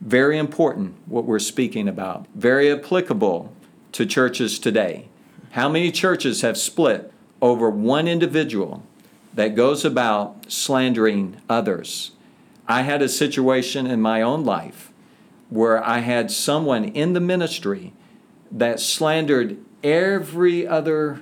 [0.00, 3.52] Very important what we're speaking about, very applicable
[3.90, 5.08] to churches today.
[5.50, 7.12] How many churches have split
[7.42, 8.84] over one individual
[9.36, 12.10] that goes about slandering others.
[12.66, 14.92] I had a situation in my own life
[15.50, 17.92] where I had someone in the ministry
[18.50, 21.20] that slandered every other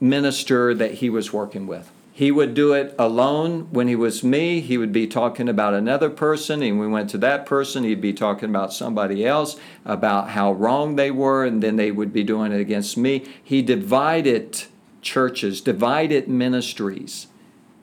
[0.00, 1.92] minister that he was working with.
[2.12, 4.60] He would do it alone when he was me.
[4.60, 7.84] He would be talking about another person, and we went to that person.
[7.84, 12.12] He'd be talking about somebody else, about how wrong they were, and then they would
[12.12, 13.24] be doing it against me.
[13.42, 14.64] He divided
[15.00, 17.28] churches, divided ministries.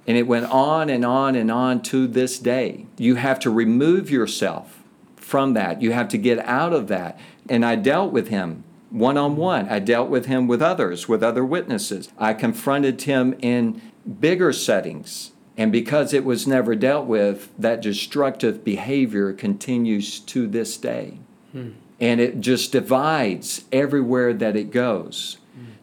[0.07, 2.85] And it went on and on and on to this day.
[2.97, 4.81] You have to remove yourself
[5.17, 5.81] from that.
[5.81, 7.19] You have to get out of that.
[7.49, 9.67] And I dealt with him one on one.
[9.69, 12.09] I dealt with him with others, with other witnesses.
[12.17, 13.81] I confronted him in
[14.19, 15.33] bigger settings.
[15.57, 21.19] And because it was never dealt with, that destructive behavior continues to this day.
[21.51, 21.71] Hmm.
[21.99, 25.37] And it just divides everywhere that it goes.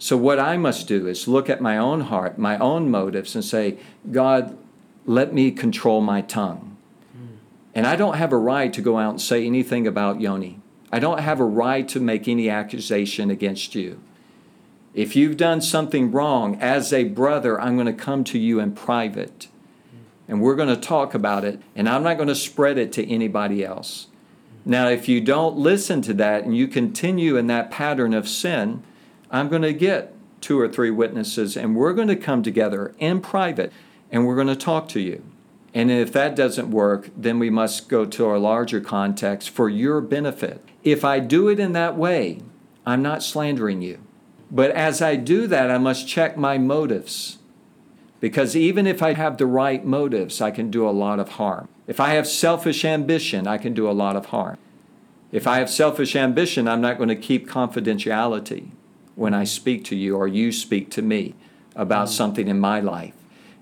[0.05, 3.43] So, what I must do is look at my own heart, my own motives, and
[3.43, 3.79] say,
[4.13, 4.55] God,
[5.07, 6.77] let me control my tongue.
[7.17, 7.37] Mm.
[7.75, 10.61] And I don't have a right to go out and say anything about Yoni.
[10.93, 13.99] I don't have a right to make any accusation against you.
[14.93, 18.75] If you've done something wrong, as a brother, I'm going to come to you in
[18.75, 19.49] private.
[20.29, 23.11] And we're going to talk about it, and I'm not going to spread it to
[23.11, 24.09] anybody else.
[24.67, 28.83] Now, if you don't listen to that and you continue in that pattern of sin,
[29.35, 33.21] I'm going to get two or three witnesses and we're going to come together in
[33.21, 33.73] private
[34.13, 35.25] and we're going to talk to you.
[35.75, 40.01] And if that doesn't work, then we must go to our larger context for your
[40.01, 40.65] benefit.
[40.85, 42.43] If I do it in that way,
[42.87, 43.99] I'm not slandering you.
[44.53, 47.39] But as I do that, I must check my motives.
[48.21, 51.69] Because even if I have the right motives, I can do a lot of harm.
[51.89, 54.59] If I have selfish ambition, I can do a lot of harm.
[55.33, 58.71] If I have selfish ambition, I'm not going to keep confidentiality
[59.15, 61.35] when I speak to you or you speak to me
[61.75, 62.13] about mm.
[62.13, 63.15] something in my life.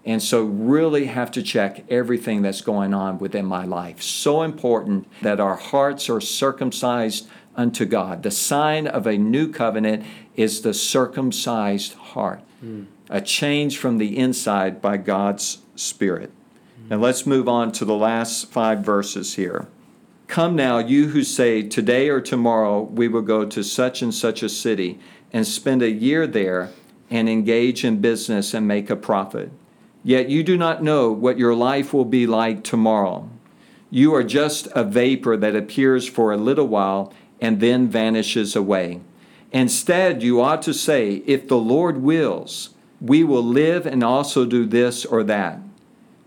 [0.05, 4.03] And so, really have to check everything that's going on within my life.
[4.03, 8.25] So important that our hearts are circumcised unto God.
[8.25, 12.87] The sign of a new covenant is the circumcised heart, mm.
[13.11, 16.33] a change from the inside by God's Spirit.
[16.87, 16.91] Mm.
[16.91, 19.69] Now, let's move on to the last five verses here.
[20.27, 24.43] Come now, you who say, Today or tomorrow we will go to such and such
[24.43, 24.99] a city
[25.33, 26.71] and spend a year there
[27.11, 29.51] and engage in business and make a profit.
[30.05, 33.29] Yet you do not know what your life will be like tomorrow.
[33.90, 39.00] You are just a vapor that appears for a little while and then vanishes away.
[39.52, 44.65] Instead, you ought to say, If the Lord wills, we will live and also do
[44.65, 45.61] this or that.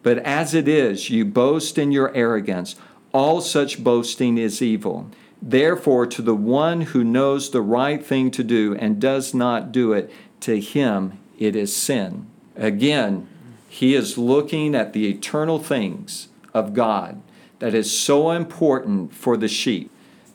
[0.04, 2.76] But as it is, you boast in your arrogance.
[3.12, 5.10] All such boasting is evil.
[5.48, 9.94] Therefore, to the one who knows the right thing to do and does not do
[9.94, 12.26] it, to him it is sin.
[12.56, 13.28] Again,
[13.70, 17.22] he is looking at the eternal things of God
[17.60, 19.92] that is so important for the sheep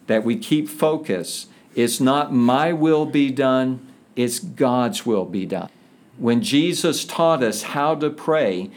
[0.06, 1.48] that we keep focus.
[1.74, 3.84] It's not my will be done,
[4.14, 5.70] it's God's will be done.
[6.18, 8.70] When Jesus taught us how to pray,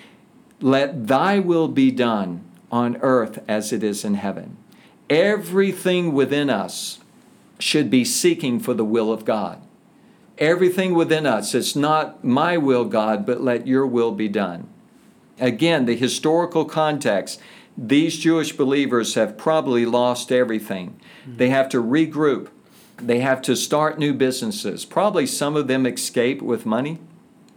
[0.61, 4.57] Let thy will be done on earth as it is in heaven.
[5.09, 6.99] Everything within us
[7.59, 9.61] should be seeking for the will of God.
[10.37, 14.67] Everything within us, it's not my will, God, but let your will be done.
[15.39, 17.39] Again, the historical context
[17.77, 20.99] these Jewish believers have probably lost everything.
[21.25, 22.49] They have to regroup,
[22.97, 24.85] they have to start new businesses.
[24.85, 26.99] Probably some of them escape with money,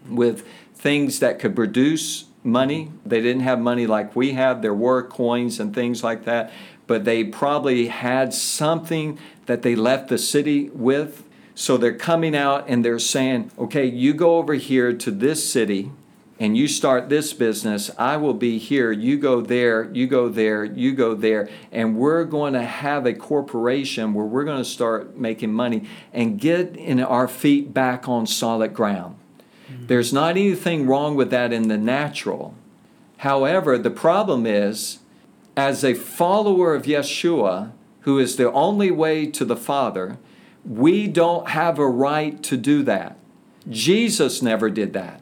[0.09, 2.91] with things that could produce money.
[3.05, 6.51] They didn't have money like we have, there were coins and things like that,
[6.87, 11.25] but they probably had something that they left the city with.
[11.55, 15.91] So they're coming out and they're saying, okay, you go over here to this city
[16.39, 18.93] and you start this business, I will be here.
[18.93, 21.49] You go there, you go there, you go there.
[21.73, 26.39] And we're going to have a corporation where we're going to start making money and
[26.39, 29.17] get in our feet back on solid ground.
[29.71, 29.87] Mm-hmm.
[29.87, 32.55] There's not anything wrong with that in the natural.
[33.19, 34.99] However, the problem is,
[35.57, 40.19] as a follower of Yeshua, who is the only way to the Father,
[40.65, 43.17] we don't have a right to do that.
[43.69, 45.21] Jesus never did that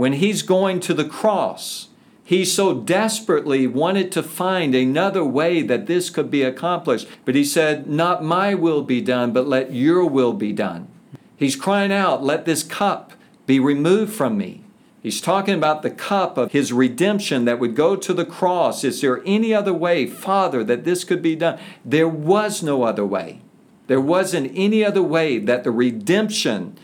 [0.00, 1.88] when he's going to the cross,
[2.24, 7.06] he so desperately wanted to find another way that this could be accomplished.
[7.26, 10.88] But he said, Not my will be done, but let your will be done.
[11.36, 13.12] He's crying out, Let this cup
[13.44, 14.64] be removed from me.
[15.02, 18.84] He's talking about the cup of his redemption that would go to the cross.
[18.84, 21.58] Is there any other way, Father, that this could be done?
[21.84, 23.40] There was no other way.
[23.86, 26.76] There wasn't any other way that the redemption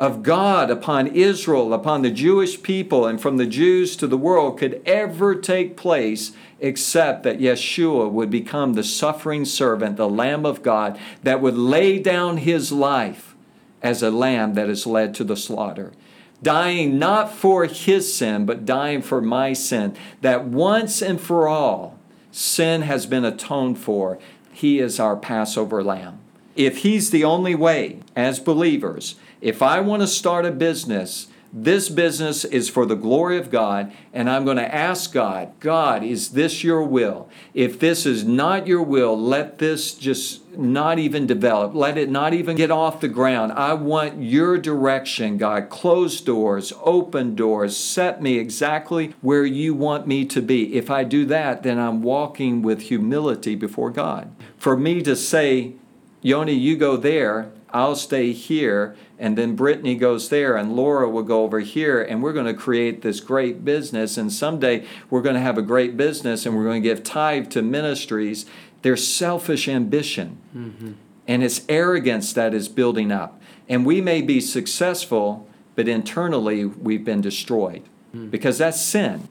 [0.00, 4.58] of God upon Israel, upon the Jewish people, and from the Jews to the world
[4.58, 10.62] could ever take place except that Yeshua would become the suffering servant, the Lamb of
[10.62, 13.36] God, that would lay down his life
[13.82, 15.92] as a lamb that is led to the slaughter.
[16.42, 21.98] Dying not for his sin, but dying for my sin, that once and for all
[22.32, 24.18] sin has been atoned for.
[24.52, 26.20] He is our Passover lamb.
[26.56, 31.88] If he's the only way, as believers, if I want to start a business, this
[31.88, 36.30] business is for the glory of God, and I'm going to ask God, God, is
[36.30, 37.28] this your will?
[37.54, 41.74] If this is not your will, let this just not even develop.
[41.74, 43.50] Let it not even get off the ground.
[43.52, 45.70] I want your direction, God.
[45.70, 50.76] Close doors, open doors, set me exactly where you want me to be.
[50.76, 54.30] If I do that, then I'm walking with humility before God.
[54.56, 55.72] For me to say,
[56.22, 61.22] Yoni, you go there, I'll stay here, and then Brittany goes there, and Laura will
[61.22, 64.16] go over here, and we're going to create this great business.
[64.16, 67.50] And someday we're going to have a great business, and we're going to give tithe
[67.50, 68.46] to ministries.
[68.82, 70.92] There's selfish ambition, mm-hmm.
[71.28, 73.40] and it's arrogance that is building up.
[73.68, 77.82] And we may be successful, but internally we've been destroyed
[78.14, 78.30] mm-hmm.
[78.30, 79.28] because that's sin.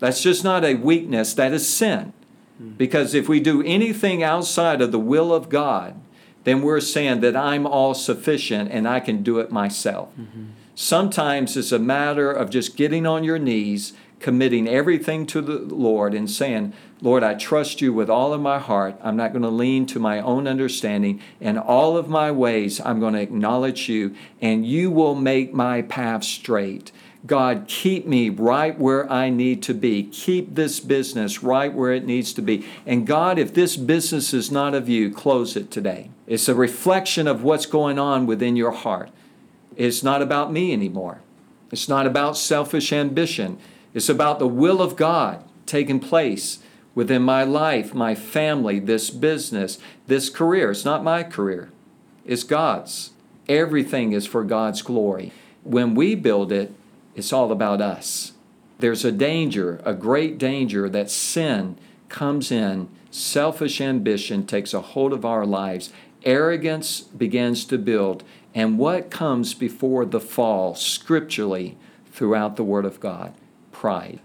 [0.00, 2.12] That's just not a weakness, that is sin.
[2.60, 2.72] Mm-hmm.
[2.72, 6.00] Because if we do anything outside of the will of God,
[6.44, 10.10] then we're saying that I'm all sufficient and I can do it myself.
[10.18, 10.44] Mm-hmm.
[10.74, 16.14] Sometimes it's a matter of just getting on your knees, committing everything to the Lord,
[16.14, 18.96] and saying, Lord, I trust you with all of my heart.
[19.02, 21.20] I'm not going to lean to my own understanding.
[21.40, 25.82] In all of my ways, I'm going to acknowledge you, and you will make my
[25.82, 26.92] path straight.
[27.26, 30.04] God, keep me right where I need to be.
[30.04, 32.64] Keep this business right where it needs to be.
[32.86, 36.10] And God, if this business is not of you, close it today.
[36.26, 39.10] It's a reflection of what's going on within your heart.
[39.76, 41.20] It's not about me anymore.
[41.72, 43.58] It's not about selfish ambition.
[43.94, 46.60] It's about the will of God taking place
[46.94, 50.70] within my life, my family, this business, this career.
[50.70, 51.70] It's not my career,
[52.24, 53.10] it's God's.
[53.48, 55.32] Everything is for God's glory.
[55.64, 56.74] When we build it,
[57.18, 58.32] it's all about us.
[58.78, 61.76] There's a danger, a great danger, that sin
[62.08, 65.92] comes in, selfish ambition takes a hold of our lives,
[66.24, 68.22] arrogance begins to build.
[68.54, 73.34] And what comes before the fall scripturally throughout the Word of God?
[73.72, 74.20] Pride.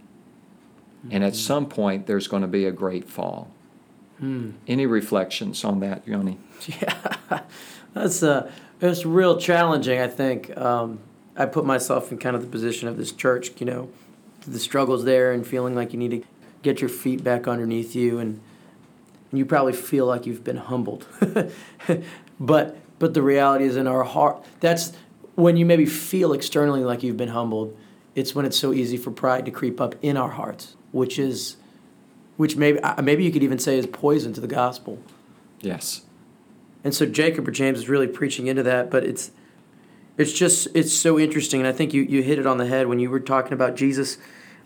[1.11, 1.39] And at mm-hmm.
[1.39, 3.51] some point, there's going to be a great fall.
[4.19, 4.51] Hmm.
[4.67, 6.37] Any reflections on that, Yoni?
[6.81, 7.41] Yeah,
[7.93, 9.99] that's uh, it's real challenging.
[9.99, 10.99] I think um,
[11.35, 13.89] I put myself in kind of the position of this church, you know,
[14.47, 16.23] the struggles there and feeling like you need to
[16.61, 18.39] get your feet back underneath you and,
[19.31, 21.05] and you probably feel like you've been humbled.
[22.39, 24.93] but but the reality is in our heart that's
[25.35, 27.75] when you maybe feel externally like you've been humbled,
[28.15, 31.57] it's when it's so easy for pride to creep up in our hearts, which is
[32.37, 34.99] which maybe maybe you could even say is poison to the gospel.
[35.61, 36.03] Yes.
[36.83, 39.31] And so Jacob or James is really preaching into that, but it's
[40.17, 42.87] it's just it's so interesting and i think you, you hit it on the head
[42.87, 44.17] when you were talking about jesus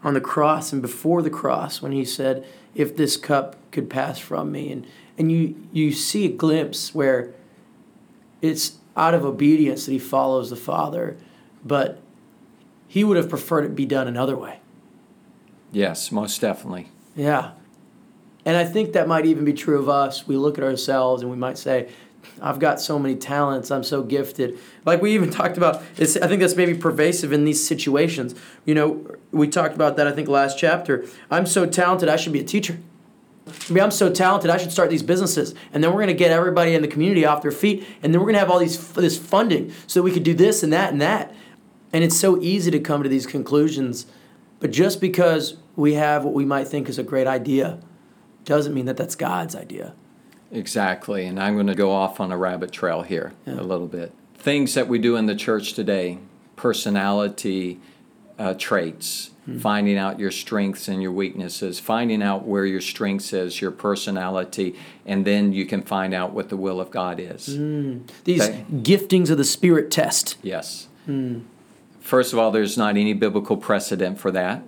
[0.03, 2.45] on the cross and before the cross when he said,
[2.75, 4.71] If this cup could pass from me.
[4.71, 4.87] And,
[5.17, 7.33] and you, you see a glimpse where
[8.41, 11.17] it's out of obedience that he follows the Father,
[11.65, 11.99] but
[12.87, 14.59] he would have preferred it be done another way.
[15.71, 16.89] Yes, most definitely.
[17.15, 17.51] Yeah.
[18.45, 20.25] And I think that might even be true of us.
[20.27, 21.89] We look at ourselves and we might say,
[22.41, 23.71] I've got so many talents.
[23.71, 24.59] I'm so gifted.
[24.85, 28.35] Like we even talked about, it's, I think that's maybe pervasive in these situations.
[28.65, 31.05] You know, we talked about that, I think, last chapter.
[31.29, 32.77] I'm so talented, I should be a teacher.
[33.47, 35.55] I mean, I'm so talented, I should start these businesses.
[35.73, 37.87] And then we're going to get everybody in the community off their feet.
[38.03, 40.33] And then we're going to have all these this funding so that we could do
[40.33, 41.33] this and that and that.
[41.93, 44.05] And it's so easy to come to these conclusions.
[44.59, 47.79] But just because we have what we might think is a great idea
[48.43, 49.93] doesn't mean that that's God's idea.
[50.51, 51.25] Exactly.
[51.25, 53.59] And I'm going to go off on a rabbit trail here yeah.
[53.59, 54.13] a little bit.
[54.35, 56.19] Things that we do in the church today,
[56.55, 57.79] personality
[58.39, 59.59] uh, traits, mm-hmm.
[59.59, 64.75] finding out your strengths and your weaknesses, finding out where your strengths is, your personality,
[65.05, 67.49] and then you can find out what the will of God is.
[67.49, 68.07] Mm.
[68.23, 68.65] These okay?
[68.71, 70.37] giftings of the Spirit test.
[70.41, 70.87] Yes.
[71.07, 71.43] Mm.
[71.99, 74.63] First of all, there's not any biblical precedent for that.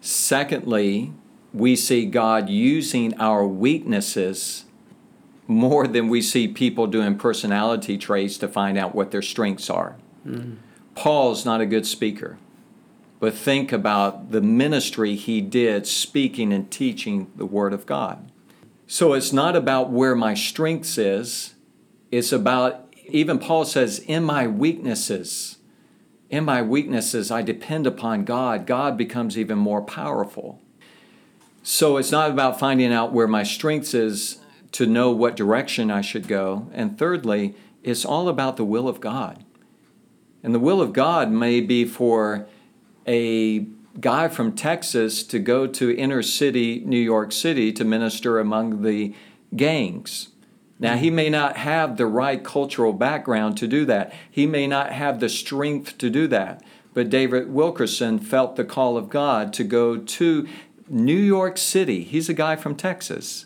[0.00, 1.12] Secondly,
[1.52, 4.65] we see God using our weaknesses
[5.46, 9.96] more than we see people doing personality traits to find out what their strengths are.
[10.26, 10.56] Mm.
[10.94, 12.38] Paul's not a good speaker,
[13.20, 18.30] but think about the ministry he did speaking and teaching the Word of God.
[18.86, 21.54] So it's not about where my strengths is,
[22.10, 25.58] it's about, even Paul says, in my weaknesses.
[26.28, 28.66] In my weaknesses, I depend upon God.
[28.66, 30.60] God becomes even more powerful.
[31.62, 34.38] So it's not about finding out where my strengths is
[34.72, 36.68] to know what direction I should go.
[36.72, 39.44] And thirdly, it's all about the will of God.
[40.42, 42.46] And the will of God may be for
[43.06, 43.66] a
[44.00, 49.14] guy from Texas to go to inner city New York City to minister among the
[49.54, 50.28] gangs.
[50.78, 54.12] Now, he may not have the right cultural background to do that.
[54.30, 56.62] He may not have the strength to do that.
[56.92, 60.48] But David Wilkerson felt the call of God to go to
[60.88, 62.02] New York City.
[62.02, 63.45] He's a guy from Texas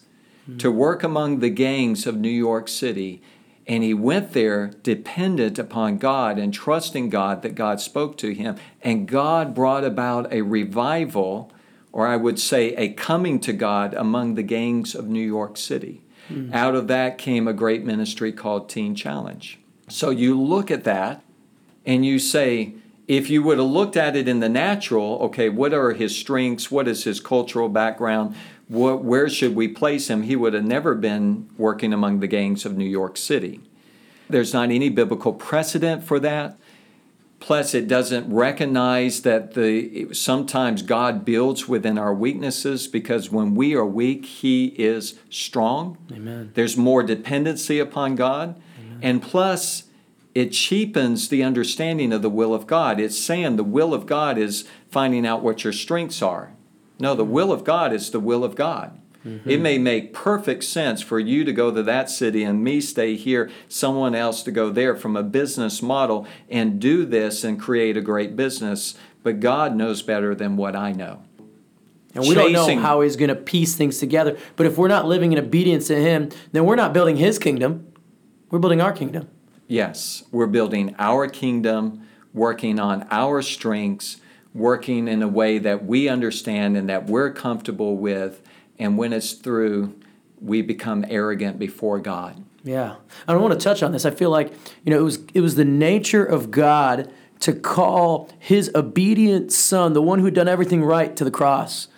[0.58, 3.22] to work among the gangs of New York City.
[3.66, 8.56] And he went there dependent upon God and trusting God that God spoke to him.
[8.82, 11.52] And God brought about a revival,
[11.92, 16.02] or I would say a coming to God among the gangs of New York City.
[16.28, 16.54] Mm-hmm.
[16.54, 19.58] Out of that came a great ministry called Teen Challenge.
[19.88, 21.22] So you look at that
[21.84, 22.74] and you say,
[23.08, 26.70] if you would have looked at it in the natural, okay, what are his strengths?
[26.70, 28.36] What is his cultural background?
[28.70, 30.22] What, where should we place him?
[30.22, 33.60] He would have never been working among the gangs of New York City.
[34.28, 36.56] There's not any biblical precedent for that.
[37.40, 43.74] Plus, it doesn't recognize that the sometimes God builds within our weaknesses because when we
[43.74, 45.98] are weak, He is strong.
[46.12, 46.52] Amen.
[46.54, 48.60] There's more dependency upon God.
[48.78, 49.00] Amen.
[49.02, 49.84] And plus,
[50.32, 53.00] it cheapens the understanding of the will of God.
[53.00, 56.52] It's saying the will of God is finding out what your strengths are.
[57.00, 59.00] No, the will of God is the will of God.
[59.24, 59.50] Mm-hmm.
[59.50, 63.16] It may make perfect sense for you to go to that city and me stay
[63.16, 67.96] here, someone else to go there from a business model and do this and create
[67.96, 68.94] a great business.
[69.22, 71.22] But God knows better than what I know.
[72.14, 74.38] And we Chasing, don't know how He's going to piece things together.
[74.56, 77.92] But if we're not living in obedience to Him, then we're not building His kingdom.
[78.50, 79.28] We're building our kingdom.
[79.68, 84.16] Yes, we're building our kingdom, working on our strengths
[84.54, 88.42] working in a way that we understand and that we're comfortable with.
[88.78, 89.94] And when it's through,
[90.40, 92.42] we become arrogant before God.
[92.64, 92.96] Yeah.
[93.26, 94.04] I don't want to touch on this.
[94.04, 94.52] I feel like,
[94.84, 99.94] you know, it was it was the nature of God to call his obedient son,
[99.94, 101.88] the one who'd done everything right, to the cross.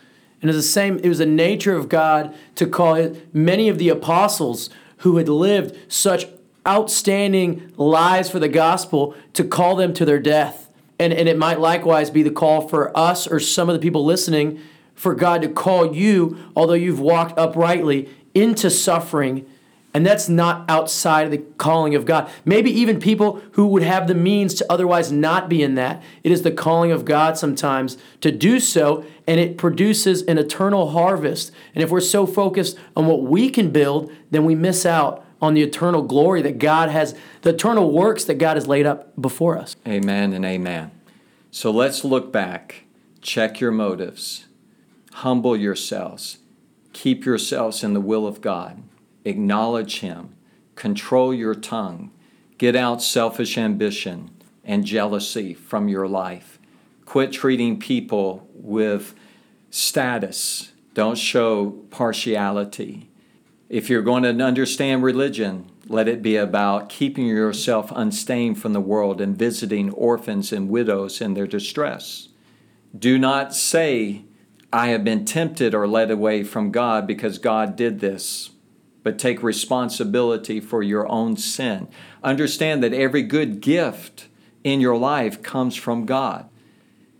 [0.40, 3.78] And it's the same, it was the nature of God to call it, many of
[3.78, 6.26] the apostles who had lived such
[6.66, 10.71] outstanding lives for the gospel to call them to their death.
[10.98, 14.04] And, and it might likewise be the call for us or some of the people
[14.04, 14.60] listening
[14.94, 19.46] for God to call you, although you've walked uprightly, into suffering.
[19.94, 22.30] And that's not outside of the calling of God.
[22.44, 26.02] Maybe even people who would have the means to otherwise not be in that.
[26.22, 30.90] It is the calling of God sometimes to do so, and it produces an eternal
[30.90, 31.52] harvest.
[31.74, 35.54] And if we're so focused on what we can build, then we miss out on
[35.54, 39.58] the eternal glory that God has, the eternal works that God has laid up before
[39.58, 39.74] us.
[39.86, 40.92] Amen and amen.
[41.50, 42.84] So let's look back,
[43.20, 44.46] check your motives,
[45.14, 46.38] humble yourselves,
[46.92, 48.84] keep yourselves in the will of God,
[49.24, 50.36] acknowledge Him,
[50.76, 52.12] control your tongue,
[52.56, 54.30] get out selfish ambition
[54.64, 56.60] and jealousy from your life.
[57.04, 59.14] Quit treating people with
[59.70, 60.70] status.
[60.94, 63.08] Don't show partiality.
[63.72, 68.82] If you're going to understand religion, let it be about keeping yourself unstained from the
[68.82, 72.28] world and visiting orphans and widows in their distress.
[72.96, 74.24] Do not say,
[74.70, 78.50] I have been tempted or led away from God because God did this,
[79.02, 81.88] but take responsibility for your own sin.
[82.22, 84.28] Understand that every good gift
[84.62, 86.46] in your life comes from God.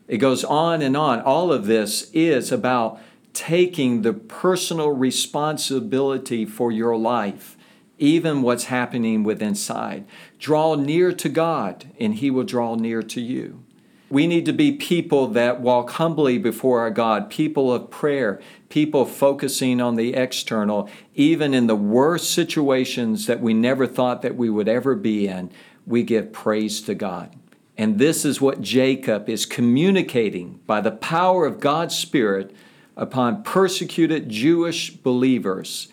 [0.07, 1.23] It goes on and on.
[1.23, 3.01] All of this is about
[3.33, 7.57] taking the personal responsibility for your life,
[7.99, 10.05] even what's happening within inside.
[10.39, 13.64] Draw near to God, and He will draw near to you.
[14.11, 19.07] We need to be people that walk humbly before our God, people of prayer, people
[19.07, 24.51] focusing on the external, even in the worst situations that we never thought that we
[24.51, 25.51] would ever be in.
[25.87, 27.35] We give praise to God.
[27.78, 32.55] And this is what Jacob is communicating by the power of God's Spirit
[32.97, 35.88] upon persecuted Jewish believers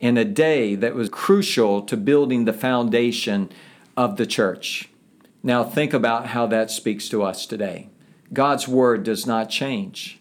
[0.00, 3.50] in a day that was crucial to building the foundation
[3.96, 4.88] of the church.
[5.42, 7.88] Now, think about how that speaks to us today.
[8.32, 10.20] God's word does not change.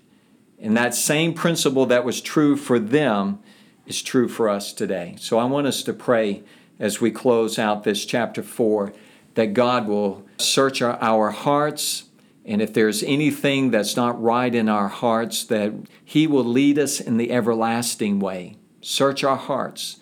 [0.60, 3.40] And that same principle that was true for them
[3.86, 5.16] is true for us today.
[5.20, 6.44] So I want us to pray
[6.80, 8.94] as we close out this chapter 4
[9.36, 12.06] that God will search our, our hearts.
[12.46, 15.74] And if there's anything that's not right in our hearts, that
[16.04, 18.58] He will lead us in the everlasting way.
[18.82, 19.98] Search our hearts.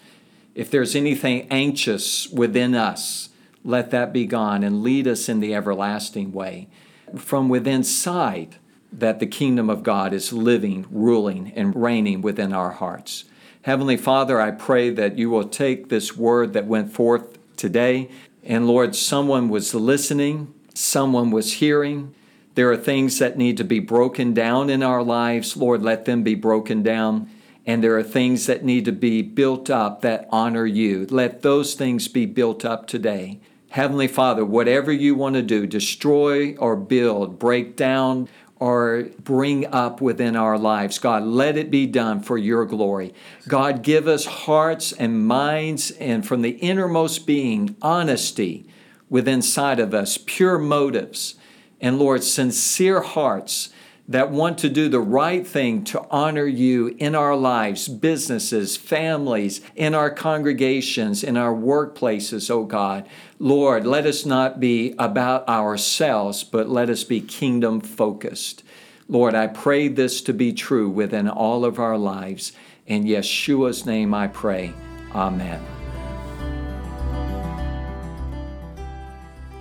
[0.56, 3.30] If there's anything anxious within us,
[3.64, 6.68] let that be gone and lead us in the everlasting way.
[7.16, 8.58] From within sight,
[8.92, 13.24] that the kingdom of God is living, ruling, and reigning within our hearts.
[13.62, 18.10] Heavenly Father, I pray that you will take this word that went forth today
[18.44, 22.16] and Lord, someone was listening, someone was hearing.
[22.56, 25.56] There are things that need to be broken down in our lives.
[25.56, 27.30] Lord, let them be broken down.
[27.66, 31.06] And there are things that need to be built up that honor you.
[31.10, 33.40] Let those things be built up today.
[33.70, 38.28] Heavenly Father, whatever you want to do, destroy or build, break down
[38.62, 41.00] or bring up within our lives.
[41.00, 43.14] God, let it be done for your glory.
[43.48, 48.68] God, give us hearts and minds and from the innermost being, honesty
[49.10, 51.36] within inside of us, pure motives,
[51.82, 53.70] and Lord, sincere hearts
[54.08, 59.62] that want to do the right thing to honor you in our lives, businesses, families,
[59.76, 63.08] in our congregations, in our workplaces, oh God.
[63.40, 68.64] Lord, let us not be about ourselves, but let us be kingdom focused.
[69.08, 72.54] Lord, I pray this to be true within all of our lives.
[72.88, 74.74] In Yeshua's name I pray.
[75.14, 75.81] Amen.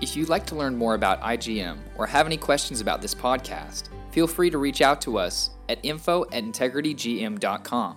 [0.01, 3.89] If you'd like to learn more about IGM or have any questions about this podcast,
[4.11, 7.97] feel free to reach out to us at info at integritygm.com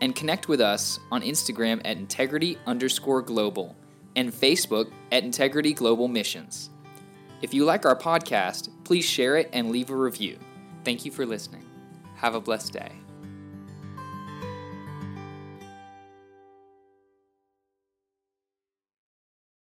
[0.00, 3.76] and connect with us on Instagram at integrity underscore global
[4.16, 6.70] and Facebook at Integrity Global Missions.
[7.42, 10.38] If you like our podcast, please share it and leave a review.
[10.84, 11.64] Thank you for listening.
[12.16, 12.99] Have a blessed day.